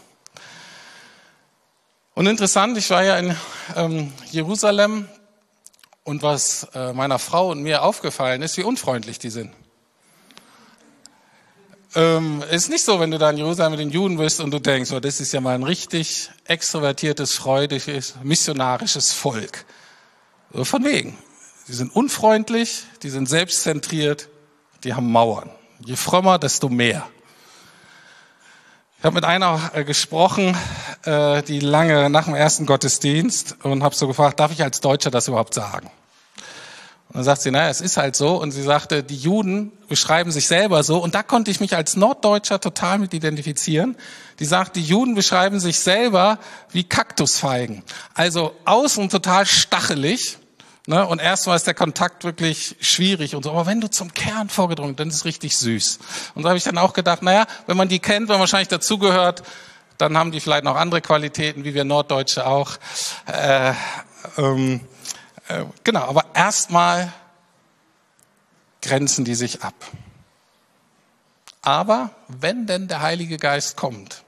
Und 2.15 2.27
interessant, 2.27 2.77
ich 2.77 2.89
war 2.91 3.03
ja 3.03 3.17
in 3.17 3.35
ähm, 3.75 4.13
Jerusalem 4.31 5.09
und 6.05 6.23
was 6.23 6.65
äh, 6.73 6.93
meiner 6.93 7.19
Frau 7.19 7.51
und 7.51 7.61
mir 7.61 7.83
aufgefallen 7.83 8.41
ist, 8.41 8.55
wie 8.55 8.63
unfreundlich 8.63 9.19
die 9.19 9.29
sind. 9.29 9.51
Ähm, 11.93 12.41
ist 12.49 12.69
nicht 12.69 12.85
so, 12.85 13.01
wenn 13.01 13.11
du 13.11 13.17
da 13.17 13.29
in 13.31 13.37
Jerusalem 13.37 13.71
mit 13.71 13.81
den 13.81 13.89
Juden 13.89 14.15
bist 14.15 14.39
und 14.39 14.51
du 14.51 14.59
denkst, 14.59 14.93
oh, 14.93 15.01
das 15.01 15.19
ist 15.19 15.33
ja 15.33 15.41
mal 15.41 15.55
ein 15.55 15.63
richtig 15.63 16.29
extrovertiertes, 16.45 17.35
freudiges, 17.35 18.15
missionarisches 18.23 19.11
Volk. 19.11 19.65
Von 20.53 20.85
wegen. 20.85 21.17
Die 21.67 21.73
sind 21.73 21.93
unfreundlich, 21.93 22.83
die 23.03 23.09
sind 23.09 23.27
selbstzentriert, 23.27 24.29
die 24.85 24.93
haben 24.93 25.11
Mauern. 25.11 25.49
Je 25.83 25.97
frömmer, 25.97 26.39
desto 26.39 26.69
mehr. 26.69 27.05
Ich 28.99 29.03
habe 29.03 29.15
mit 29.15 29.25
einer 29.25 29.71
äh, 29.73 29.83
gesprochen, 29.83 30.57
äh, 31.05 31.41
die 31.43 31.59
lange 31.59 32.09
nach 32.09 32.25
dem 32.25 32.35
ersten 32.35 32.65
Gottesdienst 32.65 33.57
und 33.63 33.83
habe 33.83 33.95
so 33.95 34.07
gefragt, 34.07 34.39
darf 34.39 34.51
ich 34.51 34.63
als 34.63 34.81
Deutscher 34.81 35.11
das 35.11 35.27
überhaupt 35.27 35.53
sagen? 35.53 35.89
Und 37.09 37.17
dann 37.17 37.23
sagt 37.23 37.43
sie, 37.43 37.51
naja, 37.51 37.69
es 37.69 37.81
ist 37.81 37.97
halt 37.97 38.15
so. 38.15 38.41
Und 38.41 38.51
sie 38.51 38.63
sagte, 38.63 39.03
die 39.03 39.15
Juden 39.15 39.71
beschreiben 39.87 40.31
sich 40.31 40.47
selber 40.47 40.83
so. 40.83 40.97
Und 40.97 41.15
da 41.15 41.23
konnte 41.23 41.51
ich 41.51 41.59
mich 41.59 41.75
als 41.75 41.95
Norddeutscher 41.95 42.59
total 42.59 42.99
mit 42.99 43.13
identifizieren. 43.13 43.95
Die 44.39 44.45
sagt, 44.45 44.75
die 44.75 44.83
Juden 44.83 45.15
beschreiben 45.15 45.59
sich 45.59 45.79
selber 45.79 46.39
wie 46.71 46.83
Kaktusfeigen. 46.83 47.83
Also 48.15 48.53
außen 48.65 49.09
total 49.09 49.45
stachelig 49.45 50.39
Ne? 50.87 51.05
Und 51.07 51.19
erstmal 51.19 51.55
ist 51.55 51.65
der 51.65 51.73
Kontakt 51.73 52.23
wirklich 52.23 52.75
schwierig 52.79 53.35
und 53.35 53.43
so. 53.43 53.51
Aber 53.51 53.65
wenn 53.65 53.81
du 53.81 53.89
zum 53.89 54.13
Kern 54.13 54.49
vorgedrungen, 54.49 54.95
dann 54.95 55.09
ist 55.09 55.15
es 55.15 55.25
richtig 55.25 55.57
süß. 55.57 55.99
Und 56.35 56.43
da 56.43 56.49
habe 56.49 56.57
ich 56.57 56.63
dann 56.63 56.77
auch 56.77 56.93
gedacht, 56.93 57.23
naja, 57.23 57.47
wenn 57.65 57.75
man 57.75 57.89
die 57.89 57.99
kennt, 57.99 58.27
wenn 58.27 58.35
man 58.35 58.41
wahrscheinlich 58.41 58.67
dazugehört, 58.67 59.41
dann 59.97 60.17
haben 60.17 60.31
die 60.31 60.39
vielleicht 60.39 60.63
noch 60.63 60.75
andere 60.75 61.01
Qualitäten, 61.01 61.63
wie 61.63 61.73
wir 61.73 61.85
Norddeutsche 61.85 62.45
auch. 62.45 62.77
Äh, 63.25 63.73
ähm, 64.37 64.81
äh, 65.47 65.65
genau, 65.83 66.01
aber 66.01 66.25
erstmal 66.33 67.13
grenzen 68.81 69.25
die 69.25 69.35
sich 69.35 69.63
ab. 69.63 69.75
Aber 71.61 72.11
wenn 72.27 72.67
denn 72.67 72.87
der 72.87 73.01
Heilige 73.01 73.37
Geist 73.37 73.75
kommt 73.75 74.23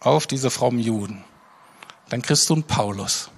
auf 0.00 0.26
diese 0.26 0.50
frommen 0.50 0.80
Juden, 0.80 1.24
dann 2.08 2.22
kriegst 2.22 2.48
du 2.48 2.54
einen 2.54 2.62
Paulus. 2.62 3.30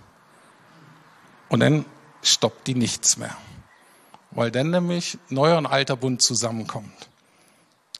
Und 1.49 1.61
dann 1.61 1.85
stoppt 2.23 2.67
die 2.67 2.75
nichts 2.75 3.17
mehr. 3.17 3.37
Weil 4.31 4.51
dann 4.51 4.71
nämlich 4.71 5.19
neuer 5.29 5.59
und 5.59 5.67
alter 5.67 5.97
Bund 5.97 6.23
zusammenkommt. 6.23 7.09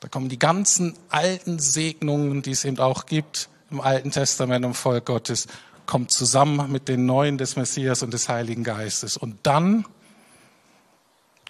Da 0.01 0.09
kommen 0.09 0.29
die 0.29 0.39
ganzen 0.39 0.95
alten 1.09 1.59
Segnungen, 1.59 2.43
die 2.43 2.53
es 2.53 2.65
eben 2.65 2.79
auch 2.79 3.07
gibt 3.07 3.49
im 3.71 3.81
Alten 3.81 4.11
Testament 4.11 4.65
im 4.65 4.75
Volk 4.75 5.07
Gottes, 5.07 5.47
kommt 5.87 6.13
zusammen 6.13 6.71
mit 6.71 6.89
den 6.89 7.07
neuen 7.07 7.39
des 7.39 7.57
Messias 7.57 8.03
und 8.03 8.13
des 8.13 8.29
Heiligen 8.29 8.65
Geistes. 8.65 9.17
Und 9.17 9.39
dann, 9.43 9.85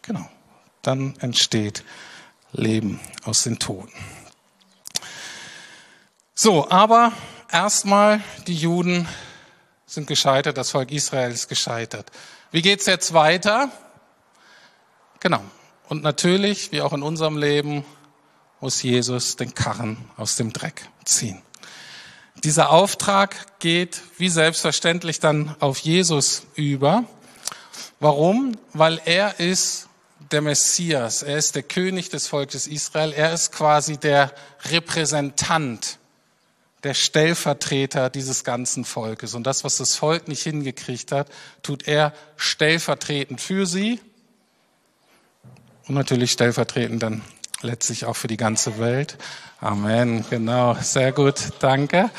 genau, 0.02 0.28
dann 0.82 1.14
entsteht 1.20 1.84
Leben 2.52 3.00
aus 3.24 3.42
den 3.42 3.58
Toten. 3.58 3.92
So, 6.34 6.70
aber 6.70 7.12
erstmal 7.50 8.22
die 8.46 8.54
Juden 8.54 9.08
sind 9.86 10.06
gescheitert, 10.06 10.56
das 10.56 10.70
Volk 10.70 10.92
Israel 10.92 11.32
ist 11.32 11.48
gescheitert. 11.48 12.10
Wie 12.50 12.62
geht's 12.62 12.86
jetzt 12.86 13.12
weiter? 13.12 13.70
Genau. 15.20 15.42
Und 15.88 16.02
natürlich, 16.02 16.70
wie 16.70 16.80
auch 16.80 16.92
in 16.92 17.02
unserem 17.02 17.36
Leben, 17.36 17.84
muss 18.60 18.82
Jesus 18.82 19.36
den 19.36 19.54
Karren 19.54 19.98
aus 20.16 20.36
dem 20.36 20.52
Dreck 20.52 20.88
ziehen. 21.04 21.42
Dieser 22.44 22.70
Auftrag 22.70 23.58
geht 23.58 24.00
wie 24.16 24.28
selbstverständlich 24.28 25.20
dann 25.20 25.56
auf 25.60 25.78
Jesus 25.78 26.42
über. 26.54 27.04
Warum? 28.00 28.56
Weil 28.72 29.00
er 29.04 29.40
ist 29.40 29.88
der 30.30 30.40
Messias, 30.42 31.22
er 31.22 31.36
ist 31.36 31.54
der 31.56 31.62
König 31.62 32.10
des 32.10 32.28
Volkes 32.28 32.66
Israel, 32.66 33.12
er 33.12 33.32
ist 33.32 33.50
quasi 33.50 33.96
der 33.96 34.32
Repräsentant 34.70 35.98
der 36.84 36.94
Stellvertreter 36.94 38.08
dieses 38.08 38.44
ganzen 38.44 38.84
Volkes. 38.84 39.34
Und 39.34 39.44
das, 39.46 39.64
was 39.64 39.78
das 39.78 39.96
Volk 39.96 40.28
nicht 40.28 40.42
hingekriegt 40.42 41.10
hat, 41.10 41.28
tut 41.62 41.88
er 41.88 42.12
stellvertretend 42.36 43.40
für 43.40 43.66
sie 43.66 44.00
und 45.88 45.94
natürlich 45.94 46.32
stellvertretend 46.32 47.02
dann 47.02 47.22
letztlich 47.62 48.04
auch 48.04 48.14
für 48.14 48.28
die 48.28 48.36
ganze 48.36 48.78
Welt. 48.78 49.18
Amen, 49.60 50.24
genau, 50.30 50.74
sehr 50.80 51.12
gut, 51.12 51.50
danke. 51.58 52.10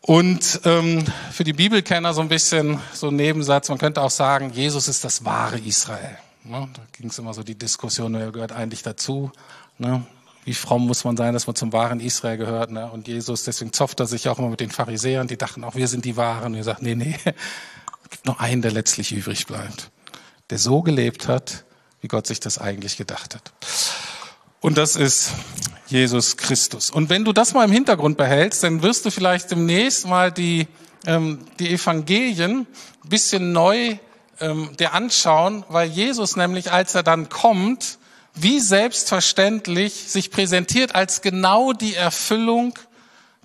Und 0.00 0.60
ähm, 0.64 1.04
für 1.32 1.44
die 1.44 1.52
Bibelkenner 1.52 2.12
so 2.12 2.20
ein 2.20 2.28
bisschen 2.28 2.78
so 2.92 3.08
ein 3.08 3.16
Nebensatz, 3.16 3.68
man 3.68 3.78
könnte 3.78 4.02
auch 4.02 4.10
sagen, 4.10 4.50
Jesus 4.50 4.88
ist 4.88 5.04
das 5.04 5.24
wahre 5.24 5.58
Israel. 5.58 6.18
Ne? 6.44 6.68
Da 6.74 6.82
ging 6.92 7.08
es 7.08 7.18
immer 7.18 7.32
so 7.32 7.42
die 7.42 7.56
Diskussion, 7.56 8.14
wer 8.14 8.30
gehört 8.30 8.52
eigentlich 8.52 8.82
dazu. 8.82 9.32
Ne? 9.78 10.04
wie 10.44 10.54
fromm 10.54 10.86
muss 10.86 11.04
man 11.04 11.16
sein, 11.16 11.32
dass 11.32 11.46
man 11.46 11.56
zum 11.56 11.72
wahren 11.72 12.00
Israel 12.00 12.36
gehört. 12.36 12.70
Ne? 12.70 12.90
Und 12.90 13.08
Jesus, 13.08 13.44
deswegen 13.44 13.72
zofft 13.72 14.00
er 14.00 14.06
sich 14.06 14.28
auch 14.28 14.38
immer 14.38 14.50
mit 14.50 14.60
den 14.60 14.70
Pharisäern, 14.70 15.26
die 15.26 15.38
dachten 15.38 15.64
auch, 15.64 15.74
wir 15.74 15.88
sind 15.88 16.04
die 16.04 16.16
Wahren. 16.16 16.52
Und 16.52 16.58
er 16.58 16.64
sagt, 16.64 16.82
nee, 16.82 16.94
nee, 16.94 17.16
es 17.24 17.34
gibt 18.10 18.26
nur 18.26 18.40
einen, 18.40 18.62
der 18.62 18.72
letztlich 18.72 19.12
übrig 19.12 19.46
bleibt, 19.46 19.90
der 20.50 20.58
so 20.58 20.82
gelebt 20.82 21.28
hat, 21.28 21.64
wie 22.00 22.08
Gott 22.08 22.26
sich 22.26 22.40
das 22.40 22.58
eigentlich 22.58 22.96
gedacht 22.98 23.34
hat. 23.34 23.52
Und 24.64 24.78
das 24.78 24.96
ist 24.96 25.30
Jesus 25.88 26.38
Christus. 26.38 26.90
Und 26.90 27.10
wenn 27.10 27.26
du 27.26 27.34
das 27.34 27.52
mal 27.52 27.66
im 27.66 27.70
Hintergrund 27.70 28.16
behältst, 28.16 28.62
dann 28.62 28.82
wirst 28.82 29.04
du 29.04 29.10
vielleicht 29.10 29.50
demnächst 29.50 30.06
mal 30.06 30.32
die, 30.32 30.68
ähm, 31.04 31.46
die 31.58 31.68
Evangelien 31.68 32.60
ein 33.04 33.08
bisschen 33.10 33.52
neu 33.52 33.98
ähm, 34.40 34.74
dir 34.78 34.94
anschauen, 34.94 35.66
weil 35.68 35.90
Jesus 35.90 36.36
nämlich, 36.36 36.72
als 36.72 36.94
er 36.94 37.02
dann 37.02 37.28
kommt, 37.28 37.98
wie 38.32 38.58
selbstverständlich 38.58 40.10
sich 40.10 40.30
präsentiert 40.30 40.94
als 40.94 41.20
genau 41.20 41.74
die 41.74 41.94
Erfüllung 41.94 42.78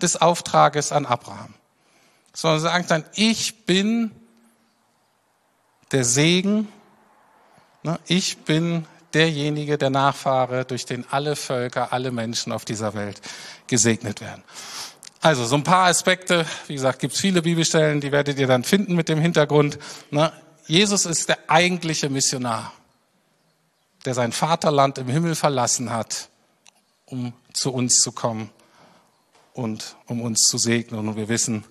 des 0.02 0.22
Auftrages 0.22 0.94
an 0.94 1.06
Abraham. 1.06 1.54
Sondern 2.32 2.62
sagt 2.62 2.92
dann, 2.92 3.04
ich 3.14 3.66
bin 3.66 4.12
der 5.92 6.06
Segen, 6.06 6.70
ne, 7.84 8.00
ich 8.08 8.38
bin 8.38 8.86
derjenige, 9.14 9.78
der 9.78 9.90
Nachfahre, 9.90 10.66
durch 10.66 10.86
den 10.86 11.06
alle 11.10 11.36
Völker, 11.36 11.94
alle 11.94 12.12
Menschen 12.12 12.52
auf 12.52 12.66
dieser 12.66 12.94
Welt 12.94 13.22
gesegnet 13.68 14.22
werden. 14.22 14.44
Also 15.22 15.46
so 15.46 15.56
ein 15.56 15.64
paar 15.64 15.88
Aspekte, 15.88 16.46
wie 16.68 16.76
gesagt, 16.76 17.00
gibt 17.00 17.14
es 17.14 17.20
viele 17.20 17.42
Bibelstellen, 17.42 18.00
die 18.00 18.12
werdet 18.12 18.40
ihr 18.40 18.48
dann 18.48 18.64
finden 18.64 18.96
mit 18.96 19.10
dem 19.10 19.20
Hintergrund. 19.20 19.78
Ne, 20.12 20.32
Jesus 20.66 21.06
ist 21.06 21.28
der 21.28 21.38
eigentliche 21.48 22.10
Missionar 22.10 22.72
der 24.06 24.14
sein 24.14 24.32
Vaterland 24.32 24.98
im 24.98 25.08
Himmel 25.08 25.36
verlassen 25.36 25.92
hat, 25.92 26.30
um 27.06 27.34
zu 27.54 27.74
uns 27.74 27.96
zu 27.96 28.12
kommen 28.12 28.50
und 29.54 29.96
um 30.06 30.22
uns 30.22 30.42
zu 30.42 30.58
segnen. 30.58 31.08
Und 31.08 31.16
wir 31.16 31.28
wissen, 31.28 31.66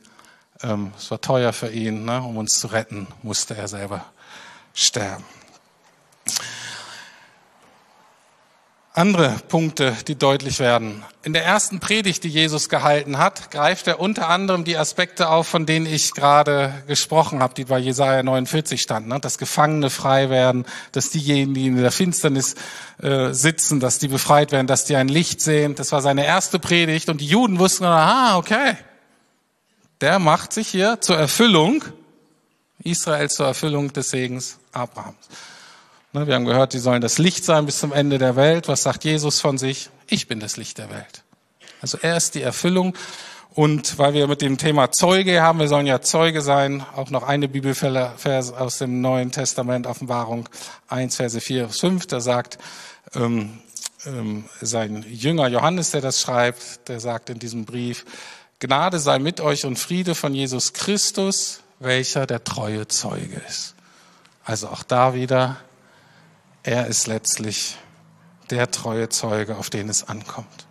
ähm, 0.63 0.93
es 0.97 1.11
war 1.11 1.21
teuer 1.21 1.53
für 1.53 1.71
ihn, 1.71 2.05
ne? 2.05 2.21
um 2.23 2.37
uns 2.37 2.59
zu 2.59 2.67
retten, 2.69 3.07
musste 3.23 3.57
er 3.57 3.69
selber 3.69 4.05
sterben. 4.75 5.25
Andere 8.99 9.37
Punkte, 9.47 9.97
die 10.09 10.17
deutlich 10.17 10.59
werden. 10.59 11.05
In 11.23 11.33
der 11.33 11.45
ersten 11.45 11.79
Predigt, 11.79 12.25
die 12.25 12.29
Jesus 12.29 12.69
gehalten 12.69 13.19
hat, 13.19 13.53
greift 13.53 13.87
er 13.87 14.01
unter 14.01 14.29
anderem 14.29 14.65
die 14.65 14.77
Aspekte 14.77 15.29
auf, 15.29 15.47
von 15.47 15.67
denen 15.67 15.87
ich 15.87 16.15
gerade 16.15 16.83
gesprochen 16.89 17.41
habe, 17.41 17.55
die 17.55 17.67
bei 17.67 17.79
Jesaja 17.79 18.25
49 18.25 18.83
standen. 18.83 19.11
Ne? 19.11 19.21
Dass 19.21 19.39
Gefangene 19.39 19.89
frei 19.89 20.31
werden, 20.31 20.67
dass 20.91 21.11
diejenigen, 21.11 21.55
die 21.55 21.67
in 21.69 21.77
der 21.77 21.93
Finsternis 21.93 22.57
äh, 23.01 23.33
sitzen, 23.33 23.79
dass 23.79 24.01
die 24.01 24.09
befreit 24.09 24.51
werden, 24.51 24.67
dass 24.67 24.85
die 24.85 24.97
ein 24.97 25.09
Licht 25.09 25.41
sehen. 25.41 25.77
Das 25.77 25.93
war 25.93 26.03
seine 26.03 26.27
erste 26.27 26.59
Predigt 26.59 27.09
und 27.09 27.21
die 27.21 27.27
Juden 27.27 27.61
wussten, 27.61 27.85
aha, 27.85 28.37
okay, 28.37 28.77
der 30.01 30.19
macht 30.19 30.53
sich 30.53 30.67
hier 30.67 31.01
zur 31.01 31.17
Erfüllung, 31.17 31.85
Israel 32.83 33.31
zur 33.31 33.47
Erfüllung 33.47 33.93
des 33.93 34.11
Segens 34.11 34.59
Abrahams. 34.73 35.29
Ne, 36.13 36.27
wir 36.27 36.35
haben 36.35 36.47
gehört, 36.47 36.73
sie 36.73 36.79
sollen 36.79 37.03
das 37.03 37.19
Licht 37.19 37.45
sein 37.45 37.67
bis 37.67 37.79
zum 37.79 37.93
Ende 37.93 38.17
der 38.17 38.35
Welt. 38.35 38.67
Was 38.67 38.83
sagt 38.83 39.05
Jesus 39.05 39.41
von 39.41 39.59
sich? 39.59 39.91
Ich 40.09 40.27
bin 40.27 40.41
das 40.41 40.57
Licht 40.57 40.79
der 40.79 40.91
Welt. 40.91 41.23
Also 41.83 41.99
er 42.01 42.17
ist 42.17 42.35
die 42.35 42.43
Erfüllung. 42.43 42.95
Und 43.55 43.99
weil 43.99 44.15
wir 44.15 44.27
mit 44.27 44.41
dem 44.41 44.57
Thema 44.57 44.91
Zeuge 44.91 45.43
haben, 45.43 45.59
wir 45.59 45.69
sollen 45.69 45.87
ja 45.87 46.01
Zeuge 46.01 46.43
sein, 46.43 46.85
auch 46.95 47.11
noch 47.11 47.25
eine 47.25 47.49
Bibelvers 47.49 48.53
aus 48.53 48.79
dem 48.79 49.01
Neuen 49.01 49.33
Testament, 49.33 49.87
Offenbarung 49.87 50.49
1, 50.89 51.17
Verse 51.17 51.41
4 51.41 51.67
bis 51.67 51.81
5, 51.81 52.07
da 52.07 52.21
sagt 52.21 52.59
ähm, 53.15 53.59
ähm, 54.07 54.45
sein 54.61 55.05
Jünger 55.09 55.49
Johannes, 55.49 55.91
der 55.91 56.01
das 56.01 56.21
schreibt, 56.21 56.89
der 56.89 57.01
sagt 57.01 57.31
in 57.31 57.39
diesem 57.39 57.65
Brief, 57.65 58.05
Gnade 58.61 58.99
sei 58.99 59.19
mit 59.19 59.41
euch 59.41 59.67
und 59.67 59.79
Friede 59.79 60.15
von 60.15 60.35
Jesus 60.35 60.73
Christus, 60.73 61.61
welcher 61.81 62.27
der 62.27 62.45
treue 62.45 62.87
Zeuge 62.87 63.43
ist. 63.49 63.75
Also 64.45 64.69
auch 64.69 64.83
da 64.83 65.15
wieder, 65.15 65.59
er 66.63 66.87
ist 66.87 67.07
letztlich 67.07 67.77
der 68.51 68.71
treue 68.71 69.09
Zeuge, 69.09 69.57
auf 69.57 69.71
den 69.71 69.89
es 69.89 70.09
ankommt. 70.09 70.67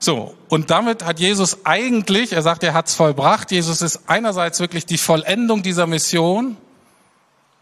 So, 0.00 0.36
und 0.48 0.70
damit 0.70 1.04
hat 1.04 1.18
Jesus 1.18 1.64
eigentlich, 1.64 2.32
er 2.32 2.42
sagt, 2.42 2.62
er 2.62 2.72
hat's 2.72 2.94
vollbracht. 2.94 3.50
Jesus 3.50 3.82
ist 3.82 4.02
einerseits 4.06 4.60
wirklich 4.60 4.86
die 4.86 4.98
Vollendung 4.98 5.62
dieser 5.62 5.88
Mission. 5.88 6.56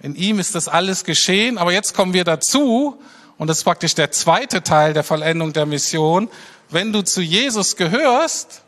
In 0.01 0.15
ihm 0.15 0.39
ist 0.39 0.55
das 0.55 0.69
alles 0.69 1.05
geschehen. 1.05 1.57
Aber 1.57 1.73
jetzt 1.73 1.95
kommen 1.95 2.13
wir 2.13 2.25
dazu, 2.25 3.01
und 3.39 3.49
das 3.49 3.59
ist 3.59 3.65
praktisch 3.65 3.95
der 3.95 4.11
zweite 4.11 4.63
Teil 4.63 4.93
der 4.93 5.03
Vollendung 5.05 5.55
der 5.55 5.65
Mission. 5.65 6.29
Wenn 6.69 6.93
du 6.93 7.03
zu 7.03 7.23
Jesus 7.23 7.77
gehörst, 7.77 8.63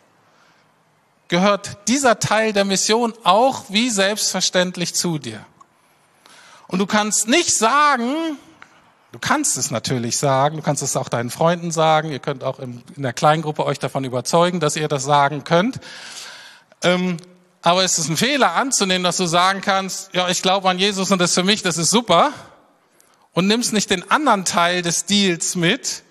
gehört 1.29 1.77
dieser 1.89 2.19
Teil 2.19 2.55
der 2.55 2.65
Mission 2.65 3.13
auch 3.23 3.65
wie 3.69 3.91
selbstverständlich 3.91 4.95
zu 4.95 5.19
dir. 5.19 5.45
Und 6.69 6.79
du 6.79 6.87
kannst 6.87 7.29
nicht 7.29 7.55
sagen, 7.55 8.39
Du 9.19 9.27
kannst 9.27 9.57
es 9.57 9.73
natürlich 9.73 10.17
sagen, 10.17 10.59
du 10.59 10.63
kannst 10.63 10.81
es 10.81 10.97
auch 10.97 11.09
deinen 11.09 11.31
Freunden 11.31 11.73
sagen, 11.73 12.13
ihr 12.13 12.21
könnt 12.21 12.45
auch 12.45 12.61
in, 12.61 12.85
der 12.95 13.13
Kleingruppe 13.13 13.67
euch 13.67 13.81
davon 13.81 14.05
überzeugen, 14.05 14.61
dass 14.61 14.77
ihr 14.77 14.87
das 14.87 15.03
sagen 15.03 15.43
könnt. 15.43 15.81
Ähm, 16.85 17.17
aber 17.61 17.83
es 17.83 17.99
ist 17.99 18.09
ein 18.09 18.17
Fehler 18.17 18.53
anzunehmen, 18.53 19.03
dass 19.03 19.17
du 19.17 19.27
sagen 19.27 19.61
kannst, 19.61 20.15
ja, 20.15 20.29
ich 20.29 20.41
glaube 20.41 20.71
an 20.71 20.79
Jesus 20.79 21.11
und 21.11 21.21
das 21.21 21.35
für 21.35 21.43
mich, 21.43 21.63
das 21.63 21.79
ist 21.79 21.91
super. 21.91 22.33
Und 23.33 23.49
nimmst 23.49 23.73
nicht 23.73 23.91
den 23.91 24.09
anderen 24.09 24.45
Teil 24.45 24.83
des 24.83 25.05
Deals 25.05 25.57
mit, 25.57 26.05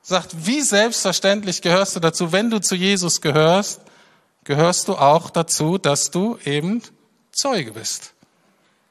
sagt, 0.00 0.46
wie 0.46 0.62
selbstverständlich 0.62 1.60
gehörst 1.60 1.94
du 1.94 2.00
dazu, 2.00 2.32
wenn 2.32 2.48
du 2.48 2.58
zu 2.58 2.74
Jesus 2.74 3.20
gehörst, 3.20 3.82
gehörst 4.44 4.88
du 4.88 4.96
auch 4.96 5.28
dazu, 5.28 5.76
dass 5.76 6.10
du 6.10 6.38
eben 6.46 6.80
Zeuge 7.32 7.72
bist. 7.72 8.14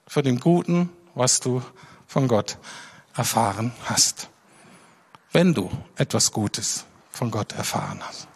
Für 0.06 0.22
dem 0.22 0.40
Guten, 0.40 0.92
was 1.16 1.40
du 1.40 1.64
von 2.06 2.28
Gott 2.28 2.60
erfahren 3.16 3.74
hast. 3.86 4.30
Wenn 5.32 5.54
du 5.54 5.70
etwas 5.96 6.32
Gutes 6.32 6.86
von 7.12 7.32
Gott 7.32 7.54
erfahren 7.54 8.02
hast, 8.08 8.28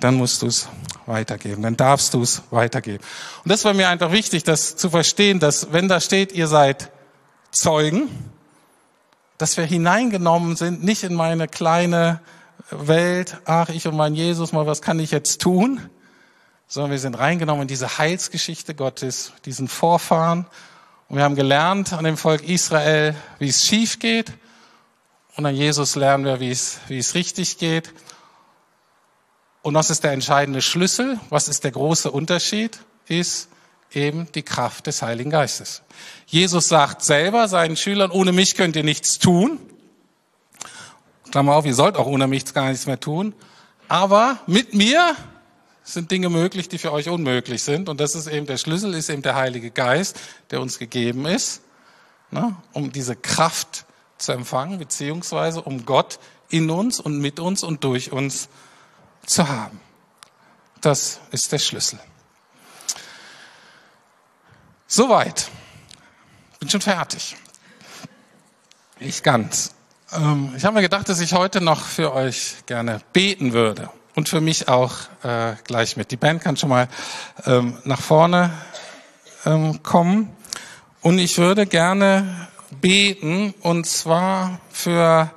dann 0.00 0.16
musst 0.16 0.42
du 0.42 0.46
es 0.46 0.68
weitergeben, 1.06 1.62
dann 1.62 1.76
darfst 1.76 2.14
du 2.14 2.22
es 2.22 2.42
weitergeben. 2.50 3.04
Und 3.44 3.50
das 3.50 3.64
war 3.64 3.74
mir 3.74 3.88
einfach 3.88 4.10
wichtig, 4.12 4.42
das 4.42 4.76
zu 4.76 4.90
verstehen, 4.90 5.38
dass 5.38 5.72
wenn 5.72 5.88
da 5.88 6.00
steht, 6.00 6.32
ihr 6.32 6.48
seid 6.48 6.90
Zeugen, 7.52 8.08
dass 9.38 9.56
wir 9.56 9.64
hineingenommen 9.64 10.56
sind, 10.56 10.82
nicht 10.82 11.02
in 11.02 11.14
meine 11.14 11.48
kleine 11.48 12.20
Welt, 12.70 13.38
ach, 13.44 13.68
ich 13.68 13.86
und 13.86 13.96
mein 13.96 14.14
Jesus, 14.14 14.52
mal 14.52 14.66
was 14.66 14.82
kann 14.82 14.98
ich 14.98 15.10
jetzt 15.10 15.40
tun, 15.40 15.80
sondern 16.66 16.92
wir 16.92 16.98
sind 16.98 17.18
reingenommen 17.18 17.62
in 17.62 17.68
diese 17.68 17.98
Heilsgeschichte 17.98 18.74
Gottes, 18.74 19.32
diesen 19.44 19.68
Vorfahren 19.68 20.46
und 21.12 21.18
wir 21.18 21.24
haben 21.24 21.36
gelernt 21.36 21.92
an 21.92 22.04
dem 22.04 22.16
Volk 22.16 22.42
Israel, 22.42 23.14
wie 23.38 23.48
es 23.48 23.66
schief 23.66 23.98
geht. 23.98 24.32
Und 25.36 25.44
an 25.44 25.54
Jesus 25.54 25.94
lernen 25.94 26.24
wir, 26.24 26.40
wie 26.40 26.50
es, 26.50 26.78
wie 26.88 26.96
es 26.96 27.14
richtig 27.14 27.58
geht. 27.58 27.92
Und 29.60 29.74
was 29.74 29.90
ist 29.90 30.04
der 30.04 30.12
entscheidende 30.12 30.62
Schlüssel? 30.62 31.20
Was 31.28 31.48
ist 31.48 31.64
der 31.64 31.70
große 31.72 32.10
Unterschied? 32.10 32.78
Ist 33.08 33.50
eben 33.92 34.26
die 34.34 34.42
Kraft 34.42 34.86
des 34.86 35.02
Heiligen 35.02 35.28
Geistes. 35.28 35.82
Jesus 36.24 36.68
sagt 36.68 37.02
selber 37.02 37.46
seinen 37.46 37.76
Schülern, 37.76 38.10
ohne 38.10 38.32
mich 38.32 38.54
könnt 38.54 38.74
ihr 38.74 38.82
nichts 38.82 39.18
tun. 39.18 39.60
Klammer 41.30 41.56
auf, 41.56 41.66
ihr 41.66 41.74
sollt 41.74 41.96
auch 41.96 42.06
ohne 42.06 42.26
mich 42.26 42.54
gar 42.54 42.70
nichts 42.70 42.86
mehr 42.86 42.98
tun. 42.98 43.34
Aber 43.86 44.38
mit 44.46 44.72
mir 44.72 45.14
sind 45.84 46.10
Dinge 46.10 46.28
möglich, 46.28 46.68
die 46.68 46.78
für 46.78 46.92
euch 46.92 47.08
unmöglich 47.08 47.62
sind. 47.62 47.88
Und 47.88 48.00
das 48.00 48.14
ist 48.14 48.26
eben 48.26 48.46
der 48.46 48.56
Schlüssel, 48.56 48.94
ist 48.94 49.08
eben 49.08 49.22
der 49.22 49.34
Heilige 49.34 49.70
Geist, 49.70 50.18
der 50.50 50.60
uns 50.60 50.78
gegeben 50.78 51.26
ist, 51.26 51.62
ne, 52.30 52.56
um 52.72 52.92
diese 52.92 53.16
Kraft 53.16 53.84
zu 54.18 54.32
empfangen, 54.32 54.78
beziehungsweise 54.78 55.62
um 55.62 55.84
Gott 55.84 56.18
in 56.48 56.70
uns 56.70 57.00
und 57.00 57.18
mit 57.18 57.40
uns 57.40 57.62
und 57.62 57.82
durch 57.84 58.12
uns 58.12 58.48
zu 59.26 59.48
haben. 59.48 59.80
Das 60.80 61.20
ist 61.30 61.50
der 61.50 61.58
Schlüssel. 61.58 61.98
Soweit. 64.86 65.50
Bin 66.60 66.68
schon 66.68 66.80
fertig. 66.80 67.36
Nicht 69.00 69.24
ganz. 69.24 69.74
Ähm, 70.12 70.52
ich 70.56 70.64
habe 70.64 70.74
mir 70.74 70.82
gedacht, 70.82 71.08
dass 71.08 71.18
ich 71.18 71.32
heute 71.32 71.60
noch 71.60 71.84
für 71.84 72.12
euch 72.12 72.56
gerne 72.66 73.00
beten 73.12 73.52
würde 73.52 73.90
und 74.14 74.28
für 74.28 74.40
mich 74.40 74.68
auch 74.68 74.92
äh, 75.22 75.54
gleich 75.64 75.96
mit. 75.96 76.10
Die 76.10 76.16
Band 76.16 76.42
kann 76.42 76.56
schon 76.56 76.68
mal 76.68 76.88
ähm, 77.46 77.76
nach 77.84 78.00
vorne 78.00 78.50
ähm, 79.44 79.82
kommen. 79.82 80.34
Und 81.00 81.18
ich 81.18 81.38
würde 81.38 81.66
gerne 81.66 82.48
beten, 82.80 83.54
und 83.60 83.86
zwar 83.86 84.60
für 84.70 85.30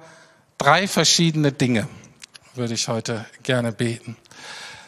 drei 0.57 0.87
verschiedene 0.87 1.51
Dinge 1.51 1.87
würde 2.53 2.73
ich 2.73 2.87
heute 2.87 3.25
gerne 3.43 3.71
beten. 3.71 4.15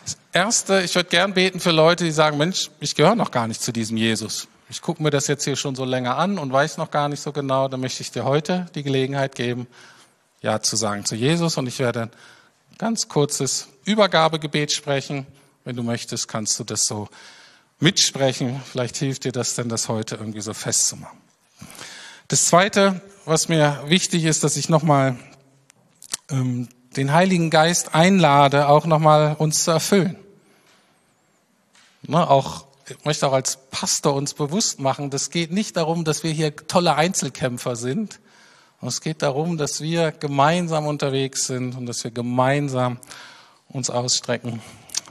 Das 0.03 0.17
Erste, 0.31 0.81
ich 0.81 0.95
würde 0.95 1.09
gern 1.09 1.33
beten 1.33 1.59
für 1.59 1.71
Leute, 1.71 2.05
die 2.05 2.11
sagen, 2.11 2.37
Mensch, 2.37 2.69
ich 2.79 2.95
gehöre 2.95 3.15
noch 3.15 3.31
gar 3.31 3.47
nicht 3.47 3.61
zu 3.61 3.73
diesem 3.73 3.97
Jesus. 3.97 4.47
Ich 4.69 4.81
gucke 4.81 5.01
mir 5.01 5.09
das 5.09 5.27
jetzt 5.27 5.43
hier 5.43 5.55
schon 5.55 5.75
so 5.75 5.85
länger 5.85 6.17
an 6.17 6.37
und 6.37 6.51
weiß 6.51 6.77
noch 6.77 6.91
gar 6.91 7.09
nicht 7.09 7.21
so 7.21 7.31
genau. 7.31 7.67
Da 7.67 7.77
möchte 7.77 8.01
ich 8.03 8.11
dir 8.11 8.25
heute 8.25 8.67
die 8.75 8.83
Gelegenheit 8.83 9.35
geben, 9.35 9.67
Ja 10.41 10.61
zu 10.61 10.75
sagen 10.75 11.05
zu 11.05 11.15
Jesus. 11.15 11.57
Und 11.57 11.67
ich 11.67 11.79
werde 11.79 12.09
ganz 12.77 13.07
kurzes 13.07 13.67
Übergabegebet 13.87 14.71
sprechen. 14.71 15.25
Wenn 15.63 15.75
du 15.75 15.83
möchtest, 15.83 16.27
kannst 16.27 16.59
du 16.59 16.63
das 16.63 16.85
so 16.85 17.07
mitsprechen. 17.79 18.61
Vielleicht 18.69 18.97
hilft 18.97 19.23
dir 19.23 19.31
das 19.31 19.55
denn, 19.55 19.69
das 19.69 19.87
heute 19.87 20.15
irgendwie 20.15 20.41
so 20.41 20.53
festzumachen. 20.53 21.17
Das 22.27 22.45
Zweite, 22.45 23.01
was 23.25 23.47
mir 23.47 23.83
wichtig 23.87 24.25
ist, 24.25 24.43
dass 24.43 24.57
ich 24.57 24.67
nochmal 24.67 25.17
ähm, 26.29 26.67
den 26.97 27.13
Heiligen 27.13 27.49
Geist 27.49 27.95
einlade, 27.95 28.67
auch 28.67 28.85
nochmal 28.85 29.35
uns 29.39 29.63
zu 29.63 29.71
erfüllen. 29.71 30.17
Ne, 32.03 32.29
auch, 32.29 32.65
ich 32.89 33.05
möchte 33.05 33.27
auch 33.27 33.33
als 33.33 33.57
Pastor 33.71 34.15
uns 34.15 34.33
bewusst 34.33 34.79
machen, 34.79 35.09
das 35.09 35.29
geht 35.29 35.51
nicht 35.51 35.77
darum, 35.77 36.03
dass 36.03 36.23
wir 36.23 36.31
hier 36.31 36.55
tolle 36.55 36.95
Einzelkämpfer 36.95 37.75
sind, 37.75 38.19
es 38.81 39.01
geht 39.01 39.23
darum, 39.23 39.57
dass 39.57 39.81
wir 39.81 40.11
gemeinsam 40.11 40.85
unterwegs 40.85 41.47
sind 41.47 41.75
und 41.75 41.87
dass 41.87 42.03
wir 42.03 42.11
gemeinsam 42.11 42.99
uns 43.69 43.89
ausstrecken 43.89 44.61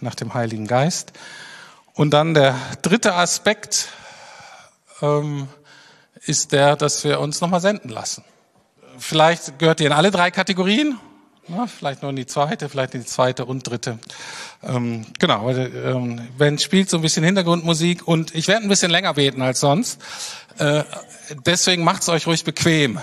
nach 0.01 0.15
dem 0.15 0.35
Heiligen 0.35 0.67
Geist. 0.67 1.13
Und 1.95 2.11
dann 2.11 2.35
der 2.35 2.55
dritte 2.83 3.15
Aspekt 3.15 3.89
ähm, 5.01 5.49
ist 6.25 6.53
der, 6.53 6.77
dass 6.77 7.05
wir 7.05 7.21
uns 7.21 7.41
nochmal 7.41 7.61
senden 7.61 7.89
lassen. 7.89 8.25
Vielleicht 8.99 9.59
gehört 9.59 9.81
ihr 9.81 9.87
in 9.87 9.93
alle 9.93 10.11
drei 10.11 10.31
Kategorien, 10.31 10.99
na, 11.49 11.67
vielleicht 11.69 12.03
nur 12.03 12.11
in 12.11 12.17
die 12.17 12.27
zweite, 12.27 12.69
vielleicht 12.69 12.95
in 12.95 13.03
die 13.03 13.07
zweite 13.07 13.45
und 13.45 13.69
dritte. 13.69 13.99
Ähm, 14.65 15.07
genau, 15.19 15.49
ähm, 15.51 16.21
Ben 16.39 16.59
spielt 16.59 16.91
so 16.91 16.97
ein 16.97 17.03
bisschen 17.03 17.23
Hintergrundmusik 17.25 18.09
und 18.09 18.35
ich 18.35 18.49
werde 18.49 18.65
ein 18.65 18.69
bisschen 18.69 18.91
länger 18.91 19.15
beten 19.15 19.43
als 19.43 19.61
sonst. 19.61 20.01
Äh, 20.59 20.83
deswegen 21.47 21.85
macht's 21.85 22.09
euch 22.09 22.27
ruhig 22.27 22.43
bequem 22.43 22.99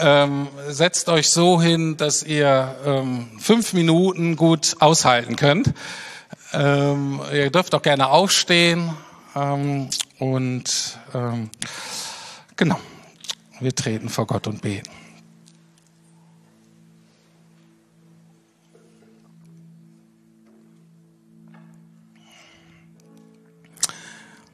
ähm, 0.00 0.48
setzt 0.68 1.08
euch 1.08 1.30
so 1.30 1.60
hin, 1.60 1.96
dass 1.96 2.22
ihr 2.22 2.74
ähm, 2.84 3.28
fünf 3.38 3.72
Minuten 3.72 4.36
gut 4.36 4.76
aushalten 4.80 5.36
könnt. 5.36 5.72
Ähm, 6.52 7.20
ihr 7.32 7.50
dürft 7.50 7.74
auch 7.74 7.82
gerne 7.82 8.08
aufstehen 8.08 8.94
ähm, 9.34 9.88
und 10.18 10.98
ähm, 11.14 11.50
genau, 12.56 12.78
wir 13.60 13.74
treten 13.74 14.08
vor 14.08 14.26
Gott 14.26 14.46
und 14.46 14.62
beten. 14.62 14.90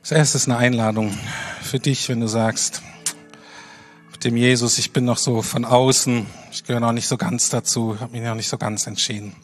Das 0.09 0.13
erste 0.13 0.39
ist 0.39 0.49
eine 0.49 0.57
Einladung 0.57 1.13
für 1.61 1.79
dich, 1.79 2.09
wenn 2.09 2.21
du 2.21 2.29
sagst, 2.29 2.81
dem 4.25 4.37
Jesus, 4.37 4.79
ich 4.79 4.93
bin 4.93 5.05
noch 5.05 5.19
so 5.19 5.43
von 5.43 5.65
außen, 5.65 6.27
ich 6.51 6.65
gehöre 6.65 6.81
noch 6.81 6.93
nicht 6.93 7.07
so 7.07 7.17
ganz 7.17 7.51
dazu, 7.51 8.01
habe 8.01 8.13
mich 8.13 8.23
noch 8.23 8.35
nicht 8.35 8.49
so 8.49 8.59
ganz 8.59 8.87
entschieden. 8.87 9.35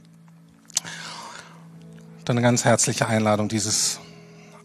Dann 2.24 2.38
eine 2.38 2.42
ganz 2.42 2.64
herzliche 2.64 3.06
Einladung, 3.06 3.48
dieses 3.48 4.00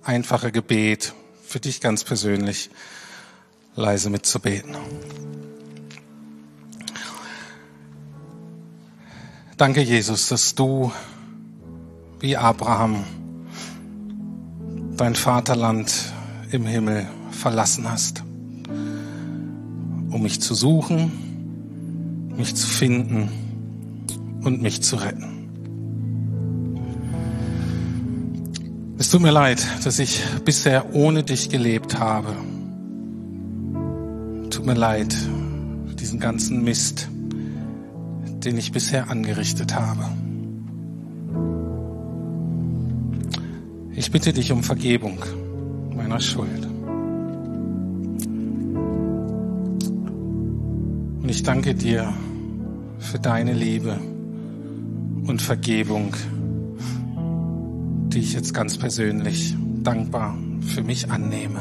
einfache 0.04 0.52
Gebet 0.52 1.14
für 1.46 1.60
dich 1.60 1.82
ganz 1.82 2.04
persönlich 2.04 2.70
leise 3.76 4.10
mitzubeten. 4.10 4.76
Danke, 9.58 9.82
Jesus, 9.82 10.30
dass 10.30 10.56
du 10.56 10.92
wie 12.20 12.38
Abraham 12.38 13.04
dein 14.98 15.16
Vaterland 15.16 16.14
im 16.52 16.66
Himmel 16.66 17.08
verlassen 17.32 17.90
hast 17.90 18.24
um 20.10 20.24
mich 20.24 20.42
zu 20.42 20.54
suchen, 20.54 21.12
mich 22.36 22.56
zu 22.56 22.68
finden 22.68 23.30
und 24.44 24.62
mich 24.62 24.82
zu 24.82 24.96
retten. 24.96 25.40
Es 28.98 29.10
tut 29.10 29.22
mir 29.22 29.32
leid, 29.32 29.66
dass 29.84 30.00
ich 30.00 30.22
bisher 30.44 30.94
ohne 30.94 31.24
dich 31.24 31.50
gelebt 31.50 32.00
habe. 32.00 32.36
Tut 34.50 34.66
mir 34.66 34.74
leid, 34.74 35.16
diesen 36.00 36.20
ganzen 36.20 36.64
Mist, 36.64 37.08
den 38.44 38.58
ich 38.58 38.72
bisher 38.72 39.10
angerichtet 39.10 39.76
habe. 39.76 40.06
Ich 43.96 44.12
bitte 44.12 44.32
dich 44.34 44.52
um 44.52 44.64
Vergebung 44.64 45.20
meiner 45.96 46.22
Schuld. 46.22 46.69
Und 51.30 51.36
ich 51.36 51.44
danke 51.44 51.76
dir 51.76 52.12
für 52.98 53.20
deine 53.20 53.54
Liebe 53.54 54.00
und 55.28 55.40
Vergebung, 55.40 56.16
die 58.08 58.18
ich 58.18 58.34
jetzt 58.34 58.52
ganz 58.52 58.80
persönlich 58.80 59.56
dankbar 59.84 60.36
für 60.62 60.82
mich 60.82 61.12
annehme. 61.12 61.60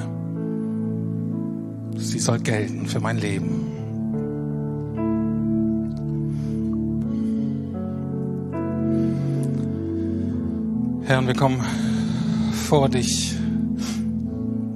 Sie 1.99 2.19
soll 2.19 2.39
gelten 2.39 2.87
für 2.87 3.01
mein 3.01 3.19
Leben. 3.19 3.67
Herr, 11.05 11.27
wir 11.27 11.35
kommen 11.35 11.63
vor 12.53 12.89
dich 12.89 13.37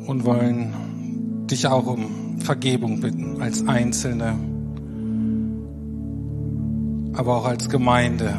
und 0.06 0.26
wollen 0.26 1.46
dich 1.50 1.66
auch 1.66 1.86
um 1.86 2.38
Vergebung 2.40 3.00
bitten 3.00 3.40
als 3.40 3.66
Einzelne, 3.66 4.51
aber 7.14 7.36
auch 7.36 7.44
als 7.44 7.68
Gemeinde 7.68 8.36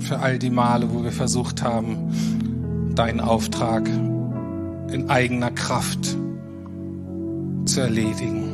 für 0.00 0.18
all 0.18 0.38
die 0.38 0.50
Male, 0.50 0.92
wo 0.92 1.04
wir 1.04 1.12
versucht 1.12 1.62
haben, 1.62 1.96
deinen 2.94 3.20
Auftrag 3.20 3.88
in 3.88 5.08
eigener 5.08 5.50
Kraft 5.50 6.16
zu 7.64 7.80
erledigen. 7.80 8.50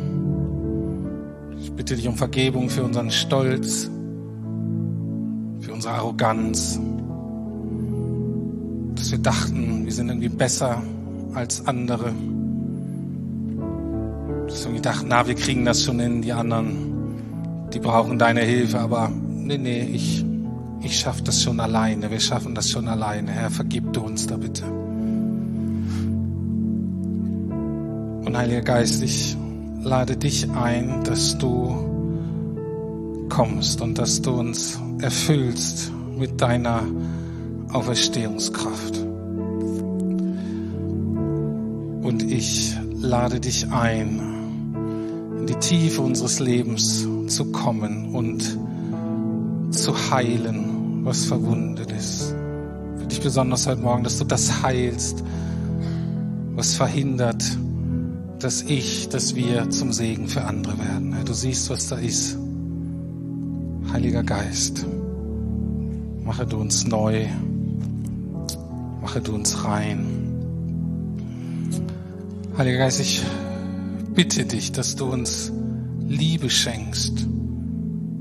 Ich 1.61 1.73
bitte 1.73 1.97
dich 1.97 2.07
um 2.07 2.16
Vergebung 2.16 2.68
für 2.71 2.85
unseren 2.85 3.11
Stolz, 3.11 3.90
für 5.61 5.73
unsere 5.73 5.94
Arroganz, 5.94 6.79
dass 8.94 9.11
wir 9.11 9.18
dachten, 9.18 9.85
wir 9.85 9.92
sind 9.92 10.09
irgendwie 10.09 10.29
besser 10.29 10.83
als 11.35 11.66
andere. 11.66 12.12
Dass 14.47 14.71
wir 14.71 14.81
dachten, 14.81 15.07
na, 15.09 15.27
wir 15.27 15.35
kriegen 15.35 15.64
das 15.64 15.83
schon 15.83 15.99
hin, 16.01 16.23
die 16.23 16.33
anderen, 16.33 16.98
die 17.72 17.81
brauchen 17.81 18.18
deine 18.18 18.40
Hilfe, 18.40 18.81
aber 18.81 19.11
nee, 19.11 19.59
nee, 19.59 19.83
ich, 19.83 20.24
ich 20.83 20.98
schaffe 20.98 21.22
das 21.22 21.42
schon 21.42 21.61
alleine, 21.61 22.11
wir 22.11 22.20
schaffen 22.20 22.54
das 22.54 22.70
schon 22.70 22.88
alleine. 22.88 23.31
Herr, 23.31 23.50
vergib 23.50 23.92
du 23.92 24.00
uns 24.00 24.26
da 24.26 24.37
bitte. 24.37 24.64
Und 28.24 28.37
Heiliger 28.37 28.62
Geist, 28.62 29.02
ich 29.02 29.37
lade 29.83 30.16
dich 30.16 30.50
ein, 30.50 31.04
dass 31.04 31.38
du 31.38 33.26
kommst 33.28 33.81
und 33.81 33.98
dass 33.98 34.22
du 34.22 34.33
uns 34.33 34.81
erfüllst 35.00 35.92
mit 36.18 36.40
deiner 36.40 36.83
Auferstehungskraft. 37.72 38.98
Und 42.02 42.22
ich 42.22 42.74
lade 42.94 43.40
dich 43.40 43.70
ein, 43.70 44.20
in 45.38 45.46
die 45.46 45.54
Tiefe 45.54 46.02
unseres 46.02 46.40
Lebens 46.40 47.07
zu 47.29 47.53
kommen 47.53 48.14
und 48.14 48.59
zu 49.71 50.11
heilen, 50.11 51.05
was 51.05 51.25
verwundet 51.25 51.93
ist. 51.93 52.35
Für 52.99 53.07
dich 53.07 53.21
besonders 53.21 53.67
heute 53.67 53.81
Morgen, 53.81 54.05
dass 54.05 54.19
du 54.19 54.25
das 54.25 54.62
heilst, 54.62 55.23
was 56.55 56.75
verhindert, 56.75 57.45
dass 58.38 58.62
ich, 58.62 59.09
dass 59.09 59.35
wir 59.35 59.71
zum 59.71 59.93
Segen 59.93 60.29
für 60.29 60.43
andere 60.45 60.79
werden. 60.79 61.14
Du 61.25 61.33
siehst, 61.33 61.71
was 61.71 61.88
da 61.88 61.97
ist. 61.97 62.38
Heiliger 63.93 64.23
Geist, 64.23 64.87
mache 66.25 66.47
du 66.47 66.59
uns 66.59 66.87
neu, 66.87 67.27
mache 69.01 69.21
du 69.21 69.35
uns 69.35 69.64
rein. 69.64 70.07
Heiliger 72.57 72.79
Geist, 72.79 73.01
ich 73.01 73.23
bitte 74.14 74.45
dich, 74.45 74.73
dass 74.73 74.97
du 74.97 75.07
uns 75.07 75.53
Liebe 76.09 76.49
schenkst 76.49 77.27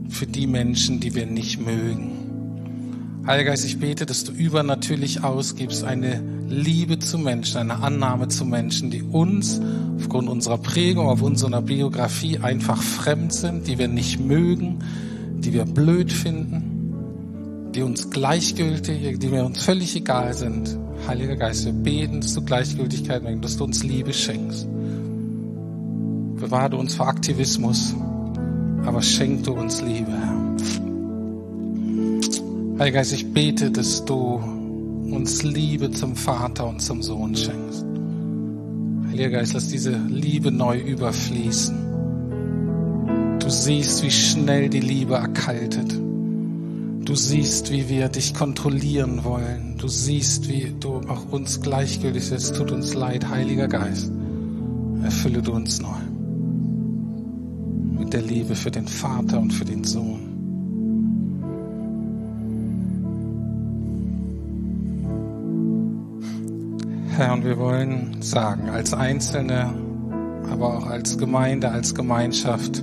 für 0.10 0.28
die 0.28 0.45
Menschen, 0.45 1.00
die 1.00 1.15
wir 1.15 1.26
nicht 1.26 1.65
mögen. 1.65 3.23
Heiliger 3.26 3.52
Geist, 3.52 3.65
ich 3.65 3.80
bete, 3.80 4.06
dass 4.06 4.26
du 4.26 4.34
übernatürlich 4.34 5.23
ausgibst 5.23 5.86
eine 5.86 6.21
Liebe 6.50 7.00
zu 7.00 7.17
Menschen, 7.17 7.58
eine 7.58 7.82
Annahme 7.82 8.28
zu 8.28 8.43
Menschen, 8.43 8.91
die 8.91 9.04
uns 9.04 9.62
aufgrund 9.97 10.28
unserer 10.28 10.58
Prägung, 10.58 11.08
auf 11.08 11.21
unserer 11.21 11.62
Biografie 11.62 12.39
einfach 12.39 12.82
fremd 12.82 13.32
sind, 13.32 13.67
die 13.67 13.78
wir 13.78 13.88
nicht 13.88 14.19
mögen, 14.19 14.80
die 15.38 15.54
wir 15.54 15.63
blöd 15.63 16.12
finden, 16.12 17.71
die 17.73 17.84
uns 17.84 18.10
gleichgültig, 18.10 19.17
die 19.19 19.28
mir 19.28 19.45
uns 19.45 19.63
völlig 19.63 19.95
egal 19.95 20.34
sind. 20.34 20.78
Heiliger 21.08 21.38
Geist, 21.38 21.65
wir 21.65 21.73
beten, 21.73 22.19
dass 22.19 22.34
du 22.34 22.41
Gleichgültigkeit 22.43 23.23
bringst, 23.23 23.45
dass 23.45 23.58
du 23.58 23.63
uns 23.63 23.84
Liebe 23.84 24.13
schenkst. 24.13 24.67
Bewahre 26.39 26.78
uns 26.78 26.93
vor 26.95 27.08
Aktivismus, 27.08 27.95
aber 28.86 29.02
schenk 29.02 29.43
du 29.43 29.54
uns 29.54 29.82
Liebe, 29.82 30.12
Herr. 30.12 30.38
Heiliger 32.80 33.00
Geist, 33.00 33.13
ich 33.13 33.34
bete, 33.34 33.71
dass 33.71 34.06
du 34.06 34.39
uns 35.12 35.41
Liebe 35.41 35.89
zum 35.89 36.15
Vater 36.15 36.67
und 36.67 36.80
zum 36.80 37.02
Sohn 37.02 37.36
schenkst. 37.36 37.84
Heiliger 39.10 39.32
Geist, 39.32 39.56
lass 39.56 39.67
diese 39.69 39.97
Liebe 39.97 40.52
neu 40.52 40.78
überfließen. 40.78 41.76
Du 43.39 43.50
siehst, 43.50 44.04
wie 44.04 44.12
schnell 44.12 44.69
die 44.69 44.80
Liebe 44.80 45.15
erkaltet. 45.15 45.91
Du 47.04 47.15
siehst, 47.15 47.71
wie 47.71 47.89
wir 47.89 48.10
dich 48.10 48.36
kontrollieren 48.36 49.23
wollen. 49.23 49.76
Du 49.80 49.88
siehst, 49.88 50.50
wie 50.50 50.71
du 50.80 51.02
auch 51.08 51.32
uns 51.32 51.62
gleichgültig 51.62 52.30
bist. 52.30 52.56
Tut 52.56 52.71
uns 52.71 52.93
leid, 52.93 53.28
Heiliger 53.28 53.67
Geist. 53.67 54.12
Erfülle 55.04 55.41
du 55.41 55.54
uns 55.54 55.82
neu. 55.82 56.16
Mit 58.08 58.13
der 58.13 58.22
Liebe 58.22 58.56
für 58.56 58.72
den 58.72 58.88
Vater 58.88 59.38
und 59.38 59.52
für 59.52 59.65
den 59.65 59.84
Sohn. 59.84 60.22
Herr, 67.10 67.34
und 67.34 67.43
wir 67.43 67.58
wollen 67.58 68.22
sagen, 68.22 68.70
als 68.70 68.93
Einzelne, 68.93 69.74
aber 70.50 70.78
auch 70.78 70.88
als 70.88 71.17
Gemeinde, 71.17 71.70
als 71.70 71.93
Gemeinschaft, 71.93 72.82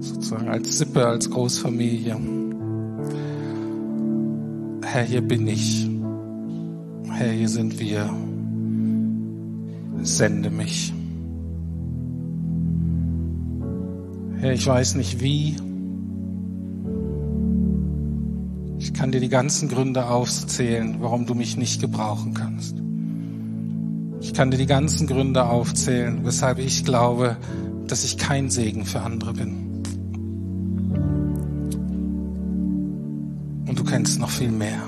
sozusagen 0.00 0.48
als 0.48 0.76
Sippe, 0.76 1.06
als 1.06 1.30
Großfamilie. 1.30 2.18
Herr, 4.84 5.02
hier 5.04 5.22
bin 5.22 5.46
ich. 5.48 5.88
Herr, 7.10 7.32
hier 7.32 7.48
sind 7.48 7.80
wir. 7.80 8.10
Sende 10.02 10.50
mich. 10.50 10.92
Herr, 14.38 14.52
ich 14.52 14.66
weiß 14.66 14.96
nicht 14.96 15.20
wie. 15.20 15.56
Ich 18.78 18.92
kann 18.92 19.10
dir 19.10 19.20
die 19.20 19.30
ganzen 19.30 19.68
Gründe 19.68 20.08
aufzählen, 20.08 20.96
warum 21.00 21.24
du 21.24 21.34
mich 21.34 21.56
nicht 21.56 21.80
gebrauchen 21.80 22.34
kannst. 22.34 22.76
Ich 24.20 24.34
kann 24.34 24.50
dir 24.50 24.58
die 24.58 24.66
ganzen 24.66 25.06
Gründe 25.06 25.46
aufzählen, 25.46 26.20
weshalb 26.24 26.58
ich 26.58 26.84
glaube, 26.84 27.36
dass 27.86 28.04
ich 28.04 28.18
kein 28.18 28.50
Segen 28.50 28.84
für 28.84 29.00
andere 29.00 29.32
bin. 29.32 29.82
Und 33.66 33.78
du 33.78 33.84
kennst 33.84 34.20
noch 34.20 34.30
viel 34.30 34.50
mehr. 34.50 34.82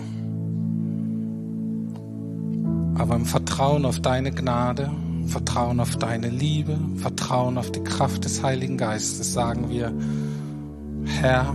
Aber 2.97 3.17
im 3.17 3.25
Vertrauen 3.25 3.87
auf 3.87 4.01
deine 4.01 4.31
Gnade, 4.31 4.91
Vertrauen 5.29 5.79
auf 5.79 5.97
deine 5.97 6.31
Liebe, 6.31 6.79
Vertrauen 6.97 7.59
auf 7.59 7.71
die 7.71 7.85
Kraft 7.85 8.25
des 8.25 8.43
Heiligen 8.43 8.79
Geistes 8.79 9.35
sagen 9.35 9.69
wir, 9.69 9.93
Herr, 11.05 11.55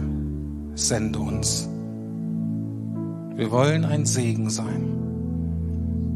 sende 0.75 1.19
uns. 1.19 1.67
Wir 3.35 3.49
wollen 3.51 3.83
ein 3.83 4.05
Segen 4.05 4.51
sein. 4.51 4.93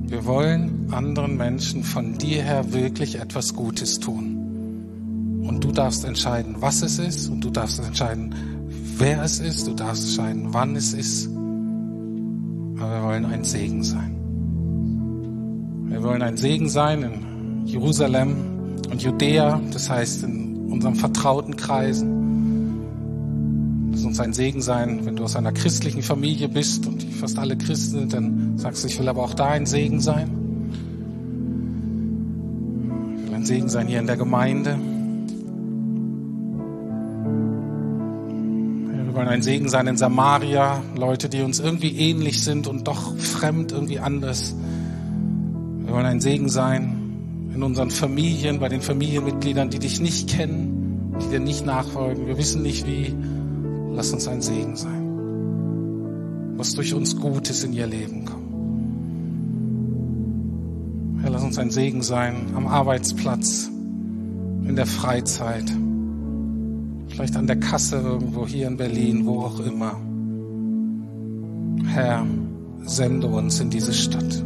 Wir 0.08 0.26
wollen 0.26 0.88
anderen 0.92 1.36
Menschen 1.36 1.84
von 1.84 2.18
dir 2.18 2.44
her 2.44 2.74
wirklich 2.74 3.20
etwas 3.20 3.56
Gutes 3.56 4.00
tun. 4.00 5.42
Und 5.42 5.64
du 5.64 5.72
darfst 5.72 6.06
entscheiden, 6.06 6.58
was 6.60 6.84
es 6.84 7.00
ist, 7.00 7.28
und 7.28 7.44
du 7.44 7.50
darfst 7.50 7.80
entscheiden, 7.80 8.36
wer 8.98 9.24
es 9.24 9.40
ist, 9.40 9.68
du 9.68 9.74
darfst 9.74 10.06
entscheiden, 10.10 10.54
wann 10.54 10.76
es 10.76 10.94
ist. 10.94 11.28
Aber 12.80 12.92
wir 12.94 13.04
wollen 13.04 13.26
ein 13.26 13.44
Segen 13.44 13.84
sein. 13.84 14.14
Wir 15.90 16.04
wollen 16.04 16.22
ein 16.22 16.38
Segen 16.38 16.70
sein 16.70 17.02
in 17.02 17.37
Jerusalem 17.68 18.36
und 18.90 19.04
Judäa, 19.04 19.62
das 19.74 19.90
heißt 19.90 20.24
in 20.24 20.72
unseren 20.72 20.96
vertrauten 20.96 21.58
Kreisen. 21.58 22.80
Lass 23.92 24.06
uns 24.06 24.20
ein 24.22 24.32
Segen 24.34 24.62
sein, 24.62 25.06
wenn 25.06 25.18
du 25.18 25.24
aus 25.26 25.36
einer 25.36 25.52
christlichen 25.52 26.02
Familie 26.02 26.48
bist 26.48 26.88
und 26.88 27.04
fast 27.04 27.38
alle 27.38 27.58
Christen 27.58 28.00
sind, 28.00 28.14
dann 28.14 28.58
sagst 28.58 28.84
du, 28.84 28.88
ich 28.88 28.98
will 29.00 29.10
aber 29.10 29.22
auch 29.22 29.34
da 29.34 29.50
ein 29.50 29.66
Segen 29.66 30.00
sein. 30.00 30.30
Ich 33.18 33.28
will 33.28 33.36
ein 33.36 33.46
Segen 33.46 33.68
sein 33.68 33.88
hier 33.88 34.00
in 34.00 34.08
der 34.08 34.18
Gemeinde. 34.18 34.78
Wir 39.04 39.14
wollen 39.14 39.28
ein 39.28 39.42
Segen 39.42 39.68
sein 39.68 39.88
in 39.88 39.98
Samaria, 39.98 40.82
Leute, 40.96 41.28
die 41.28 41.42
uns 41.42 41.60
irgendwie 41.60 41.98
ähnlich 41.98 42.42
sind 42.44 42.68
und 42.68 42.88
doch 42.88 43.18
fremd, 43.18 43.74
irgendwie 43.74 44.00
anders. 44.00 44.56
Wir 45.84 45.94
wollen 45.94 46.06
ein 46.06 46.22
Segen 46.22 46.48
sein 46.48 46.97
in 47.58 47.64
unseren 47.64 47.90
Familien, 47.90 48.60
bei 48.60 48.70
den 48.70 48.82
Familienmitgliedern, 48.82 49.72
die 49.72 49.80
dich 49.80 50.00
nicht 50.00 50.30
kennen, 50.30 51.16
die 51.20 51.28
dir 51.30 51.40
nicht 51.40 51.66
nachfolgen. 51.66 52.28
Wir 52.28 52.38
wissen 52.38 52.62
nicht 52.62 52.86
wie. 52.86 53.12
Lass 53.96 54.14
uns 54.14 54.28
ein 54.28 54.44
Segen 54.44 54.76
sein. 54.76 56.54
Was 56.56 56.76
durch 56.76 56.94
uns 56.94 57.20
Gutes 57.20 57.64
in 57.64 57.74
ihr 57.74 57.88
Leben 57.88 58.26
kommt. 58.26 58.44
Herr, 61.24 61.32
lass 61.32 61.44
uns 61.44 61.58
ein 61.58 61.72
Segen 61.72 62.04
sein 62.04 62.36
am 62.56 62.68
Arbeitsplatz, 62.68 63.72
in 64.68 64.76
der 64.76 64.86
Freizeit, 64.86 65.66
vielleicht 67.08 67.36
an 67.36 67.48
der 67.48 67.60
Kasse 67.60 67.96
irgendwo 67.96 68.46
hier 68.46 68.68
in 68.68 68.78
Berlin, 68.78 69.26
wo 69.26 69.40
auch 69.40 69.60
immer. 69.62 70.00
Herr, 71.88 72.24
sende 72.86 73.26
uns 73.26 73.60
in 73.60 73.72
diese 73.72 73.94
Stadt. 73.94 74.44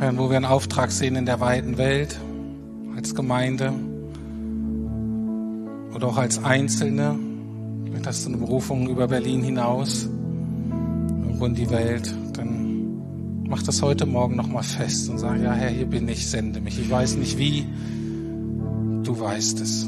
Wo 0.00 0.30
wir 0.30 0.36
einen 0.36 0.46
Auftrag 0.46 0.90
sehen 0.92 1.14
in 1.16 1.26
der 1.26 1.40
weiten 1.40 1.76
Welt, 1.76 2.18
als 2.96 3.14
Gemeinde, 3.14 3.72
oder 5.94 6.08
auch 6.08 6.16
als 6.16 6.42
Einzelne. 6.42 7.18
Vielleicht 7.84 8.06
hast 8.06 8.26
eine 8.26 8.38
Berufung 8.38 8.88
über 8.88 9.08
Berlin 9.08 9.42
hinaus, 9.42 10.08
irgendwo 11.22 11.44
in 11.44 11.54
die 11.54 11.68
Welt. 11.68 12.14
Dann 12.32 13.44
mach 13.46 13.62
das 13.62 13.82
heute 13.82 14.06
Morgen 14.06 14.36
nochmal 14.36 14.62
fest 14.62 15.10
und 15.10 15.18
sag, 15.18 15.38
ja 15.42 15.52
Herr, 15.52 15.68
hier 15.68 15.84
bin 15.84 16.08
ich, 16.08 16.26
sende 16.26 16.60
mich. 16.62 16.78
Ich 16.78 16.90
weiß 16.90 17.16
nicht 17.16 17.36
wie, 17.36 17.66
du 19.02 19.20
weißt 19.20 19.60
es. 19.60 19.86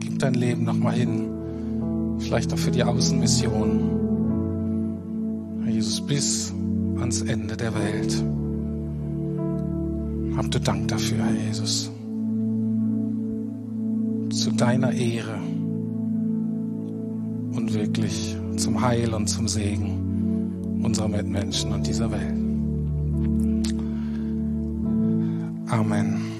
Gib 0.00 0.18
dein 0.18 0.34
Leben 0.34 0.64
nochmal 0.64 0.94
hin, 0.94 1.28
vielleicht 2.18 2.52
auch 2.52 2.58
für 2.58 2.72
die 2.72 2.82
Außenmission. 2.82 4.00
Herr 5.62 5.72
Jesus, 5.72 6.04
bis 6.04 6.52
ans 6.98 7.22
Ende 7.22 7.56
der 7.56 7.72
Welt. 7.74 8.24
Habt 10.36 10.54
du 10.54 10.60
Dank 10.60 10.88
dafür, 10.88 11.24
Herr 11.24 11.46
Jesus 11.46 11.90
zu 14.30 14.50
deiner 14.52 14.92
Ehre 14.92 15.38
und 17.52 17.74
wirklich 17.74 18.36
zum 18.56 18.80
Heil 18.80 19.12
und 19.12 19.26
zum 19.26 19.48
Segen 19.48 20.80
unserer 20.82 21.08
Mitmenschen 21.08 21.72
und 21.72 21.86
dieser 21.86 22.10
Welt. 22.10 22.34
Amen. 25.68 26.39